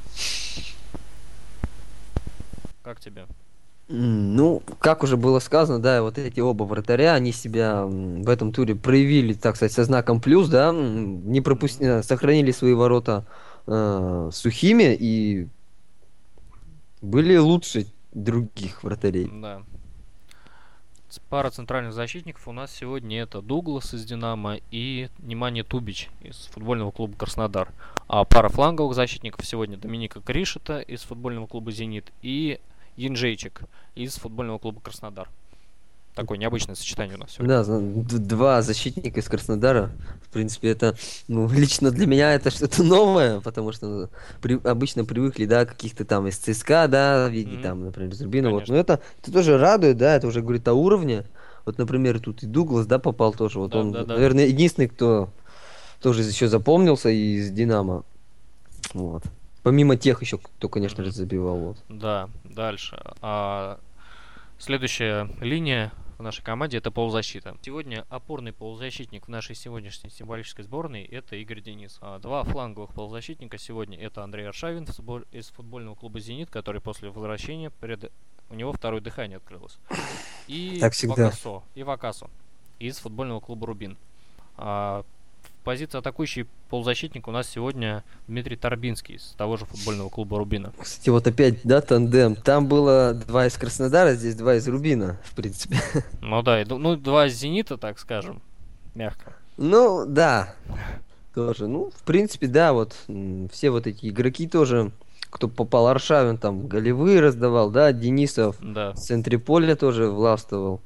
Как 2.83 2.99
тебе? 2.99 3.25
Ну, 3.87 4.63
как 4.79 5.03
уже 5.03 5.15
было 5.15 5.39
сказано, 5.39 5.79
да, 5.79 6.01
вот 6.01 6.17
эти 6.17 6.39
оба 6.39 6.63
вратаря, 6.63 7.13
они 7.13 7.31
себя 7.31 7.85
в 7.85 8.29
этом 8.29 8.51
туре 8.51 8.73
проявили, 8.73 9.33
так 9.33 9.55
сказать, 9.55 9.73
со 9.73 9.83
знаком 9.83 10.21
плюс, 10.21 10.49
да, 10.49 10.71
не 10.73 11.39
пропустили, 11.41 12.01
сохранили 12.01 12.51
свои 12.51 12.73
ворота 12.73 13.25
э, 13.67 14.31
сухими 14.33 14.95
и 14.99 15.47
были 17.01 17.37
лучше 17.37 17.85
других 18.15 18.83
вратарей. 18.83 19.29
Да. 19.31 19.61
Пара 21.29 21.49
центральных 21.49 21.93
защитников 21.93 22.47
у 22.47 22.51
нас 22.51 22.71
сегодня 22.71 23.21
это 23.21 23.41
Дуглас 23.41 23.93
из 23.93 24.03
Динамо 24.03 24.57
и 24.71 25.09
Немания 25.19 25.63
Тубич 25.63 26.09
из 26.21 26.47
футбольного 26.47 26.91
клуба 26.91 27.15
Краснодар. 27.15 27.71
А 28.07 28.25
пара 28.25 28.49
фланговых 28.49 28.95
защитников 28.95 29.45
сегодня 29.45 29.77
Доминика 29.77 30.19
Кришета 30.19 30.79
из 30.79 31.01
футбольного 31.03 31.47
клуба 31.47 31.71
Зенит 31.71 32.11
и 32.21 32.59
Янжейчик 32.97 33.61
из 33.93 34.15
футбольного 34.15 34.57
клуба 34.57 34.81
Краснодар. 34.81 35.29
Такое 36.15 36.37
необычное 36.37 36.75
сочетание 36.75 37.17
у 37.17 37.19
нас 37.19 37.31
сегодня. 37.31 37.63
Да, 37.63 38.17
два 38.19 38.61
защитника 38.61 39.19
из 39.19 39.25
Краснодара. 39.27 39.91
В 40.23 40.29
принципе, 40.31 40.69
это, 40.69 40.95
ну, 41.27 41.49
лично 41.53 41.91
для 41.91 42.07
меня 42.07 42.33
это 42.33 42.51
что-то 42.51 42.83
новое, 42.83 43.41
потому 43.41 43.73
что 43.73 43.85
ну, 43.85 44.09
при- 44.41 44.61
обычно 44.65 45.03
привыкли, 45.03 45.45
да, 45.45 45.65
каких-то 45.65 46.05
там 46.05 46.27
из 46.27 46.37
ЦСКА, 46.37 46.87
да, 46.87 47.27
в 47.27 47.31
виде 47.33 47.51
Мгм. 47.55 47.61
там, 47.61 47.83
например, 47.83 48.13
Зубина. 48.15 48.49
Вот. 48.49 48.59
Конечно. 48.59 48.75
Но 48.75 48.79
это, 48.81 49.01
это 49.21 49.31
тоже 49.33 49.57
радует, 49.57 49.97
да, 49.97 50.15
это 50.15 50.27
уже 50.27 50.41
говорит 50.41 50.65
о 50.69 50.73
уровне. 50.73 51.25
Вот, 51.65 51.77
например, 51.77 52.19
тут 52.21 52.43
и 52.43 52.45
Дуглас, 52.45 52.85
да, 52.85 52.97
попал 52.97 53.33
тоже. 53.33 53.59
Вот 53.59 53.71
Да, 53.71 53.79
он, 53.79 53.91
да, 53.91 54.05
да. 54.05 54.13
наверное, 54.13 54.45
единственный, 54.45 54.87
кто 54.87 55.29
тоже 56.01 56.21
еще 56.21 56.47
запомнился 56.47 57.09
из 57.09 57.51
Динамо. 57.51 58.03
Вот. 58.93 59.23
Помимо 59.63 59.97
тех 59.97 60.21
еще, 60.21 60.37
кто, 60.37 60.69
конечно 60.69 61.03
же, 61.03 61.11
забивал. 61.11 61.57
Вот. 61.57 61.77
Да, 61.89 62.29
дальше. 62.45 63.01
А, 63.21 63.79
следующая 64.59 65.27
линия 65.41 65.91
в 66.17 66.21
нашей 66.21 66.43
команде 66.43 66.77
это 66.77 66.91
полузащита. 66.91 67.57
Сегодня 67.61 68.05
опорный 68.09 68.53
полузащитник 68.53 69.25
в 69.25 69.29
нашей 69.29 69.55
сегодняшней 69.55 70.09
символической 70.09 70.63
сборной 70.63 71.03
это 71.03 71.35
Игорь 71.35 71.61
Денис. 71.61 71.97
А, 72.01 72.19
два 72.19 72.43
фланговых 72.43 72.93
полузащитника 72.93 73.57
сегодня 73.57 73.99
это 73.99 74.23
Андрей 74.23 74.47
Аршавин 74.47 74.87
из 75.31 75.49
футбольного 75.49 75.95
клуба 75.95 76.19
Зенит, 76.19 76.49
который 76.49 76.81
после 76.81 77.09
возвращения 77.09 77.69
пред... 77.69 78.11
у 78.49 78.55
него 78.55 78.71
второе 78.71 79.01
дыхание 79.01 79.37
открылось. 79.37 79.77
И 80.47 80.79
Так 80.79 80.93
всегда. 80.93 81.25
Вакасо, 81.25 81.63
и 81.73 81.83
Вакасо 81.83 82.29
из 82.79 82.97
футбольного 82.99 83.39
клуба 83.39 83.67
Рубин. 83.67 83.97
Позиции 85.65 85.97
атакующий 85.97 86.45
полузащитник 86.69 87.27
у 87.27 87.31
нас 87.31 87.49
сегодня 87.49 88.03
Дмитрий 88.27 88.55
Торбинский 88.55 89.15
из 89.15 89.33
того 89.35 89.57
же 89.57 89.65
футбольного 89.65 90.09
клуба 90.09 90.37
Рубина. 90.37 90.71
Кстати, 90.79 91.09
вот 91.09 91.25
опять, 91.25 91.55
да, 91.63 91.81
тандем. 91.81 92.35
Там 92.35 92.67
было 92.67 93.15
два 93.15 93.47
из 93.47 93.55
Краснодара, 93.55 94.13
здесь 94.13 94.35
два 94.35 94.57
из 94.57 94.67
Рубина, 94.67 95.17
в 95.23 95.35
принципе. 95.35 95.79
Ну 96.21 96.43
да, 96.43 96.61
и 96.61 96.65
ну 96.65 96.95
два 96.95 97.29
зенита, 97.29 97.77
так 97.77 97.97
скажем, 97.97 98.43
мягко. 98.93 99.33
Ну, 99.57 100.05
да. 100.05 100.53
Тоже. 101.33 101.65
Ну, 101.67 101.89
в 101.89 102.03
принципе, 102.03 102.45
да, 102.45 102.71
вот 102.71 102.95
все 103.51 103.71
вот 103.71 103.87
эти 103.87 104.07
игроки 104.07 104.47
тоже, 104.47 104.91
кто 105.31 105.47
попал, 105.47 105.87
Аршавин 105.87 106.37
там 106.37 106.67
голевые 106.67 107.21
раздавал, 107.21 107.71
да, 107.71 107.91
Денисов 107.91 108.57
Да. 108.61 108.91
в 108.91 108.97
центре 108.97 109.39
поля 109.39 109.75
тоже 109.75 110.11
властвовал. 110.11 110.79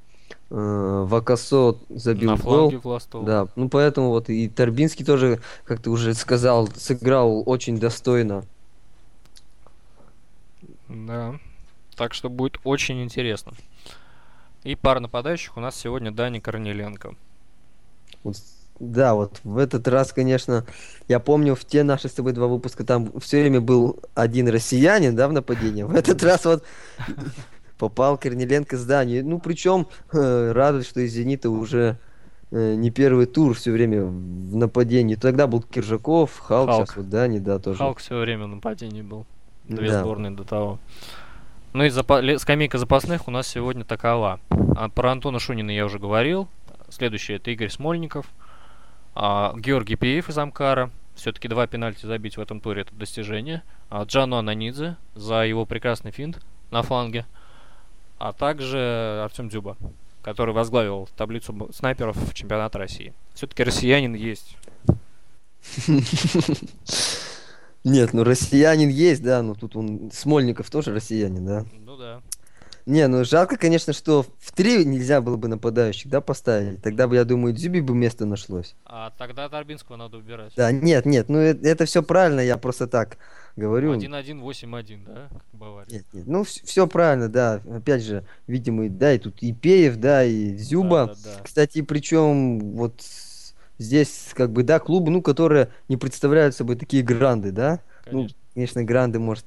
Э, 0.49 1.05
Вакасо 1.07 1.77
забил 1.89 2.31
На 2.31 2.37
гол. 2.37 2.71
Властова. 2.83 3.25
Да, 3.25 3.47
ну 3.55 3.69
поэтому 3.69 4.09
вот 4.09 4.29
и 4.29 4.47
Торбинский 4.49 5.05
тоже, 5.05 5.39
как 5.65 5.81
ты 5.81 5.89
уже 5.89 6.13
сказал, 6.13 6.67
сыграл 6.75 7.43
очень 7.45 7.79
достойно. 7.79 8.43
Да. 10.87 11.35
Так 11.95 12.13
что 12.13 12.29
будет 12.29 12.59
очень 12.63 13.03
интересно. 13.03 13.53
И 14.63 14.75
пара 14.75 14.99
нападающих 14.99 15.55
у 15.57 15.59
нас 15.59 15.75
сегодня 15.75 16.11
Дани 16.11 16.39
Корнеленко. 16.39 17.15
Вот, 18.23 18.35
да, 18.79 19.13
вот 19.13 19.39
в 19.43 19.57
этот 19.57 19.87
раз, 19.87 20.11
конечно, 20.13 20.65
я 21.07 21.19
помню, 21.19 21.55
в 21.55 21.65
те 21.65 21.83
наши 21.83 22.09
с 22.09 22.13
тобой 22.13 22.33
два 22.33 22.47
выпуска 22.47 22.83
там 22.83 23.11
все 23.19 23.41
время 23.41 23.61
был 23.61 23.99
один 24.15 24.47
россиянин, 24.49 25.15
да, 25.15 25.27
в 25.27 25.33
нападении. 25.33 25.83
В 25.83 25.93
этот 25.95 26.23
раз 26.23 26.45
вот 26.45 26.63
попал 27.79 28.17
Корнеленко 28.17 28.77
с 28.77 28.85
Дании. 28.85 29.21
Ну, 29.21 29.39
причем 29.39 29.87
э, 30.13 30.51
радует, 30.51 30.85
что 30.85 30.99
из 30.99 31.13
«Зенита» 31.13 31.49
уже 31.49 31.97
э, 32.51 32.75
не 32.75 32.91
первый 32.91 33.25
тур 33.25 33.55
все 33.55 33.71
время 33.71 34.03
в 34.03 34.55
нападении. 34.55 35.15
Тогда 35.15 35.47
был 35.47 35.63
Киржаков, 35.63 36.37
Халк, 36.37 36.69
Халк. 36.69 36.87
сейчас 36.87 36.97
вот 36.97 37.09
Дани, 37.09 37.39
да, 37.39 37.57
тоже. 37.57 37.79
Халк 37.79 37.97
все 37.99 38.19
время 38.19 38.45
в 38.45 38.49
нападении 38.49 39.01
был. 39.01 39.25
Две 39.67 39.89
Да. 39.91 40.01
сборные 40.01 40.31
до 40.31 40.43
того. 40.43 40.79
Ну 41.73 41.83
и 41.83 41.89
запа- 41.89 42.37
скамейка 42.37 42.77
запасных 42.77 43.27
у 43.27 43.31
нас 43.31 43.47
сегодня 43.47 43.83
такова. 43.85 44.39
А, 44.75 44.89
про 44.89 45.11
Антона 45.11 45.39
Шунина 45.39 45.71
я 45.71 45.85
уже 45.85 45.99
говорил. 45.99 46.47
Следующий 46.89 47.33
это 47.33 47.51
Игорь 47.51 47.69
Смольников. 47.69 48.25
А, 49.15 49.53
Георгий 49.55 49.95
Пиев 49.95 50.29
из 50.29 50.37
Амкара. 50.37 50.89
Все-таки 51.15 51.47
два 51.47 51.67
пенальти 51.67 52.05
забить 52.05 52.37
в 52.37 52.41
этом 52.41 52.59
туре 52.61 52.81
это 52.81 52.95
достижение. 52.95 53.61
А, 53.89 54.03
Джану 54.03 54.37
Ананидзе 54.37 54.97
за 55.15 55.45
его 55.45 55.65
прекрасный 55.65 56.11
финт 56.11 56.39
на 56.71 56.81
фланге. 56.81 57.25
А 57.35 57.38
также 58.33 59.21
Артем 59.23 59.49
Дзюба, 59.49 59.77
который 60.21 60.53
возглавил 60.53 61.09
таблицу 61.17 61.69
снайперов 61.73 62.17
чемпионата 62.33 62.77
России. 62.77 63.13
Все-таки 63.33 63.63
россиянин 63.63 64.13
есть. 64.13 64.57
Нет, 67.83 68.13
ну 68.13 68.23
россиянин 68.23 68.89
есть, 68.89 69.23
да, 69.23 69.41
но 69.41 69.55
тут 69.55 69.75
он 69.75 70.11
Смольников 70.13 70.69
тоже 70.69 70.93
россиянин, 70.93 71.45
да. 71.45 71.65
Ну 71.79 71.97
да. 71.97 72.21
Не, 72.85 73.07
ну 73.07 73.23
жалко, 73.23 73.55
конечно, 73.55 73.93
что 73.93 74.25
в 74.39 74.51
три 74.51 74.83
нельзя 74.83 75.21
было 75.21 75.37
бы 75.37 75.47
нападающих, 75.47 76.09
да, 76.09 76.21
поставить. 76.21 76.81
Тогда 76.81 77.07
бы, 77.07 77.15
я 77.15 77.23
думаю, 77.23 77.53
Дзюби 77.53 77.81
бы 77.81 77.93
место 77.93 78.25
нашлось. 78.25 78.75
А 78.83 79.11
тогда 79.17 79.47
Торбинского 79.47 79.95
надо 79.95 80.17
убирать. 80.17 80.53
Да, 80.55 80.71
нет, 80.71 81.05
нет, 81.05 81.29
ну 81.29 81.37
это, 81.37 81.67
это 81.67 81.85
все 81.85 82.01
правильно, 82.01 82.39
я 82.39 82.57
просто 82.57 82.87
так 82.87 83.17
говорю. 83.55 83.93
1-1, 83.93 84.41
8-1, 84.41 85.05
да? 85.05 85.27
Как 85.31 85.43
Бавария. 85.53 85.91
Нет, 85.91 86.05
нет, 86.13 86.27
ну 86.27 86.43
все 86.43 86.87
правильно, 86.87 87.29
да. 87.29 87.61
Опять 87.73 88.03
же, 88.03 88.23
видимо, 88.47 88.85
и- 88.85 88.89
да, 88.89 89.13
и 89.13 89.19
тут 89.19 89.41
и 89.41 89.53
Пеев, 89.53 89.97
да, 89.97 90.23
и 90.23 90.55
Зюба. 90.55 91.07
Да-да-да. 91.07 91.43
Кстати, 91.43 91.81
причем 91.81 92.59
вот 92.75 93.01
здесь 93.77 94.29
как 94.33 94.51
бы, 94.51 94.63
да, 94.63 94.79
клубы, 94.79 95.11
ну, 95.11 95.21
которые 95.21 95.69
не 95.87 95.97
представляют 95.97 96.55
собой 96.55 96.75
такие 96.75 97.03
гранды, 97.03 97.51
да. 97.51 97.79
Ну, 98.05 98.11
Конечно. 98.11 98.37
конечно, 98.53 98.83
гранды, 98.83 99.19
может, 99.19 99.45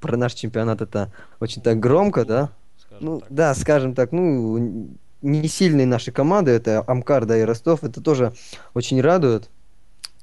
про 0.00 0.16
наш 0.16 0.34
чемпионат 0.34 0.80
это 0.82 1.12
очень 1.40 1.62
так 1.62 1.78
громко, 1.78 2.24
да. 2.24 2.50
Скажем 2.78 3.04
Ну, 3.06 3.20
так. 3.20 3.28
да, 3.32 3.54
скажем 3.54 3.94
так, 3.94 4.12
ну, 4.12 4.88
не 5.22 5.48
сильные 5.48 5.86
наши 5.86 6.12
команды, 6.12 6.50
это 6.50 6.82
Амкар, 6.86 7.24
да, 7.26 7.38
и 7.38 7.42
Ростов, 7.42 7.84
это 7.84 8.00
тоже 8.02 8.32
очень 8.74 9.00
радует. 9.00 9.48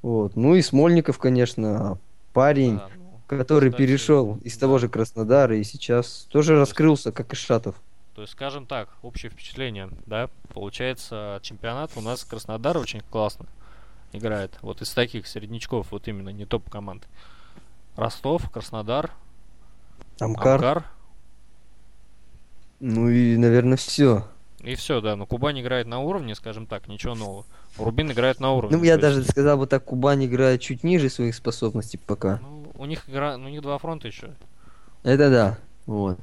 Вот. 0.02 0.36
Ну 0.36 0.56
и 0.56 0.62
Смольников, 0.62 1.18
конечно, 1.18 1.98
парень, 2.34 2.78
Да, 2.78 2.90
ну, 2.96 2.97
который 3.28 3.70
кстати, 3.70 3.86
перешел 3.86 4.38
из 4.44 4.56
да. 4.56 4.62
того 4.62 4.78
же 4.80 4.90
Краснодара 4.90 5.58
и 5.58 5.64
сейчас 5.64 6.28
тоже 6.30 6.54
есть- 6.54 6.60
раскрылся, 6.70 7.12
как 7.12 7.34
и 7.34 7.36
Шатов. 7.36 7.76
То 8.16 8.22
есть, 8.22 8.34
скажем 8.34 8.66
так, 8.66 8.90
общее 9.04 9.30
впечатление, 9.30 9.90
да, 10.08 10.30
получается, 10.54 11.40
чемпионат 11.44 11.92
у 11.96 12.02
нас 12.02 12.24
Краснодар 12.24 12.76
очень 12.78 13.02
классно 13.12 13.46
играет. 14.12 14.58
Вот 14.62 14.82
из 14.82 14.90
таких 14.90 15.28
середнячков, 15.28 15.92
вот 15.92 16.08
именно, 16.08 16.30
не 16.30 16.46
топ 16.46 16.68
команд. 16.70 17.08
Ростов, 17.96 18.50
Краснодар, 18.50 19.12
Амкар. 20.20 20.56
Амкар. 20.56 20.84
Ну 22.80 23.10
и, 23.10 23.38
наверное, 23.38 23.78
все. 23.78 24.28
И 24.62 24.76
все, 24.76 25.02
да. 25.02 25.16
Но 25.16 25.26
Кубань 25.26 25.60
играет 25.62 25.88
на 25.88 26.00
уровне, 26.00 26.36
скажем 26.36 26.66
так, 26.66 26.88
ничего 26.88 27.16
нового. 27.16 27.46
Рубин 27.78 28.12
играет 28.12 28.40
на 28.40 28.52
уровне. 28.54 28.78
Ну, 28.78 28.84
я 28.84 28.98
то 28.98 29.08
есть, 29.08 29.18
даже 29.18 29.32
сказал 29.32 29.58
бы 29.58 29.68
так, 29.68 29.84
Кубань 29.86 30.26
играет 30.26 30.62
чуть 30.62 30.84
ниже 30.84 31.10
своих 31.10 31.36
способностей 31.36 31.98
пока. 31.98 32.40
Ну, 32.42 32.57
у 32.78 32.86
них 32.86 33.10
игра, 33.10 33.38
ну, 33.38 33.46
у 33.48 33.50
них 33.50 33.62
два 33.62 33.78
фронта 33.78 34.08
еще. 34.08 34.34
Это 35.04 35.30
да. 35.30 35.58
Вот. 35.86 36.20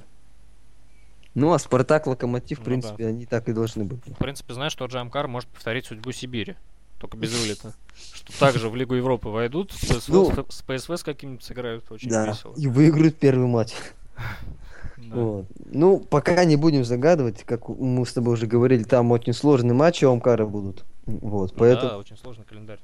Ну, 1.34 1.52
а 1.52 1.58
Спартак, 1.58 2.06
Локомотив, 2.06 2.58
в 2.58 2.60
Ну 2.60 2.66
принципе, 2.66 3.06
они 3.08 3.26
так 3.26 3.48
и 3.48 3.52
должны 3.52 3.84
быть. 3.84 4.00
В 4.06 4.14
принципе, 4.18 4.54
знаешь, 4.54 4.74
тот 4.74 4.90
же 4.90 5.00
Амкар 5.00 5.26
может 5.26 5.48
повторить 5.48 5.86
судьбу 5.86 6.12
Сибири. 6.12 6.54
Только 7.00 7.16
без 7.16 7.32
вылета. 7.38 7.74
Что 8.14 8.38
также 8.38 8.68
в 8.68 8.76
Лигу 8.76 8.94
Европы 8.94 9.28
войдут, 9.28 9.72
с 9.72 9.84
ПСВ, 9.84 10.08
Ну, 10.08 10.32
с 10.48 10.62
ПСВ 10.62 10.90
с 10.96 11.02
каким-нибудь 11.02 11.42
сыграют 11.42 11.90
очень 11.90 12.08
Да. 12.08 12.26
весело. 12.26 12.54
И 12.56 12.66
выиграют 12.68 13.16
первый 13.18 13.46
матч. 13.46 13.72
Да. 14.96 15.16
Вот. 15.16 15.46
Ну, 15.66 15.98
пока 16.00 16.44
не 16.44 16.56
будем 16.56 16.84
загадывать, 16.84 17.42
как 17.42 17.68
мы 17.68 18.06
с 18.06 18.12
тобой 18.12 18.34
уже 18.34 18.46
говорили, 18.46 18.84
там 18.84 19.10
очень 19.10 19.34
сложные 19.34 19.74
матчи 19.74 20.04
у 20.06 20.12
Амкара 20.12 20.46
будут. 20.46 20.84
Вот, 21.04 21.52
Ну 21.52 21.58
поэтому 21.58 21.90
Да, 21.90 21.98
очень 21.98 22.16
сложный 22.16 22.44
календарь. 22.44 22.78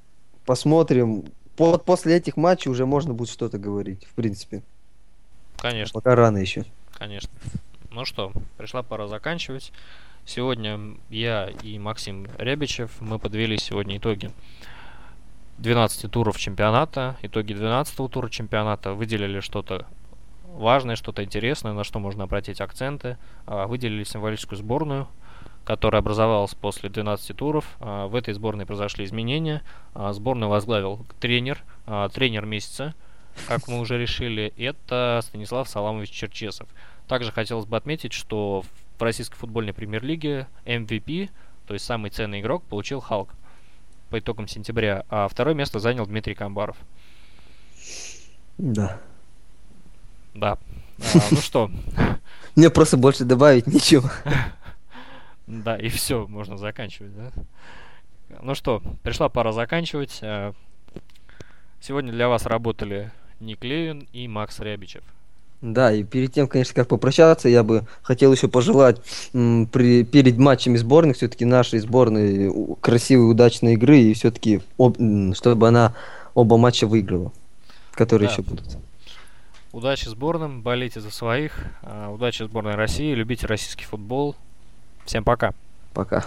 посмотрим. 0.44 1.24
По- 1.60 1.76
после 1.76 2.16
этих 2.16 2.38
матчей 2.38 2.70
уже 2.70 2.86
можно 2.86 3.12
будет 3.12 3.28
что-то 3.28 3.58
говорить, 3.58 4.06
в 4.06 4.14
принципе. 4.14 4.62
Конечно, 5.58 5.92
Пока 6.00 6.14
рано 6.16 6.38
еще. 6.38 6.64
конечно. 6.94 7.28
Ну 7.90 8.06
что, 8.06 8.32
пришла 8.56 8.82
пора 8.82 9.08
заканчивать. 9.08 9.70
Сегодня 10.24 10.96
я 11.10 11.50
и 11.62 11.78
Максим 11.78 12.28
Рябичев, 12.38 12.98
мы 13.02 13.18
подвели 13.18 13.58
сегодня 13.58 13.98
итоги 13.98 14.30
12 15.58 16.10
туров 16.10 16.38
чемпионата, 16.38 17.18
итоги 17.20 17.52
12 17.52 18.10
тура 18.10 18.30
чемпионата, 18.30 18.94
выделили 18.94 19.40
что-то 19.40 19.86
важное, 20.44 20.96
что-то 20.96 21.22
интересное, 21.22 21.74
на 21.74 21.84
что 21.84 21.98
можно 21.98 22.24
обратить 22.24 22.62
акценты, 22.62 23.18
а, 23.44 23.66
выделили 23.66 24.04
символическую 24.04 24.56
сборную, 24.56 25.08
которая 25.64 26.00
образовалась 26.00 26.54
после 26.54 26.88
12 26.88 27.36
туров. 27.36 27.64
А, 27.80 28.06
В 28.06 28.14
этой 28.14 28.34
сборной 28.34 28.66
произошли 28.66 29.04
изменения. 29.04 29.62
А, 29.94 30.12
Сборную 30.12 30.50
возглавил 30.50 31.06
тренер, 31.20 31.62
а, 31.86 32.08
тренер 32.08 32.46
месяца, 32.46 32.94
как 33.46 33.68
мы 33.68 33.80
уже 33.80 33.98
решили, 33.98 34.52
это 34.56 35.20
Станислав 35.22 35.68
Саламович 35.68 36.10
Черчесов. 36.10 36.68
Также 37.08 37.32
хотелось 37.32 37.66
бы 37.66 37.76
отметить, 37.76 38.12
что 38.12 38.64
в 38.98 39.02
российской 39.02 39.36
футбольной 39.36 39.72
премьер-лиге 39.72 40.46
MVP, 40.64 41.30
то 41.66 41.74
есть 41.74 41.86
самый 41.86 42.10
ценный 42.10 42.40
игрок, 42.40 42.62
получил 42.64 43.00
Халк 43.00 43.30
по 44.10 44.18
итогам 44.18 44.48
сентября, 44.48 45.04
а 45.08 45.28
второе 45.28 45.54
место 45.54 45.78
занял 45.78 46.06
Дмитрий 46.06 46.34
Камбаров. 46.34 46.76
Да. 48.58 49.00
Да. 50.34 50.58
А, 51.14 51.18
ну 51.30 51.36
что, 51.38 51.70
Мне 52.56 52.70
просто 52.70 52.96
больше 52.96 53.24
добавить 53.24 53.66
нечего. 53.66 54.10
да, 55.50 55.76
и 55.76 55.88
все, 55.90 56.26
можно 56.26 56.56
заканчивать, 56.56 57.12
да? 57.16 57.30
Ну 58.42 58.54
что, 58.54 58.80
пришла 59.02 59.28
пора 59.28 59.52
заканчивать. 59.52 60.18
А, 60.22 60.52
Сегодня 61.82 62.12
для 62.12 62.28
вас 62.28 62.44
работали 62.44 63.10
Ник 63.40 63.64
Левин 63.64 64.06
и 64.12 64.28
Макс 64.28 64.60
Рябичев. 64.60 65.02
Да, 65.62 65.92
и 65.92 66.04
перед 66.04 66.32
тем, 66.32 66.46
конечно, 66.46 66.74
как 66.74 66.88
попрощаться, 66.88 67.48
я 67.48 67.62
бы 67.62 67.86
хотел 68.02 68.32
еще 68.32 68.48
пожелать 68.48 69.00
м, 69.34 69.66
при, 69.66 70.04
перед 70.04 70.36
матчами 70.38 70.76
сборных 70.76 71.16
все-таки 71.16 71.44
нашей 71.46 71.78
сборной 71.80 72.50
красивой, 72.80 73.30
удачной 73.30 73.74
игры 73.74 73.98
и 73.98 74.14
все-таки 74.14 74.60
чтобы 75.34 75.68
она 75.68 75.94
оба 76.34 76.56
матча 76.58 76.86
выиграла, 76.86 77.32
которые 77.92 78.28
Да. 78.28 78.32
еще 78.34 78.42
будут. 78.42 78.76
Удачи 79.72 80.06
сборным, 80.08 80.62
болейте 80.62 81.00
за 81.00 81.10
своих. 81.10 81.64
а, 81.82 82.10
Удачи 82.10 82.42
сборной 82.42 82.74
России, 82.74 83.14
любите 83.14 83.46
российский 83.46 83.84
футбол. 83.84 84.36
Всем 85.10 85.24
пока. 85.24 85.52
Пока. 85.92 86.24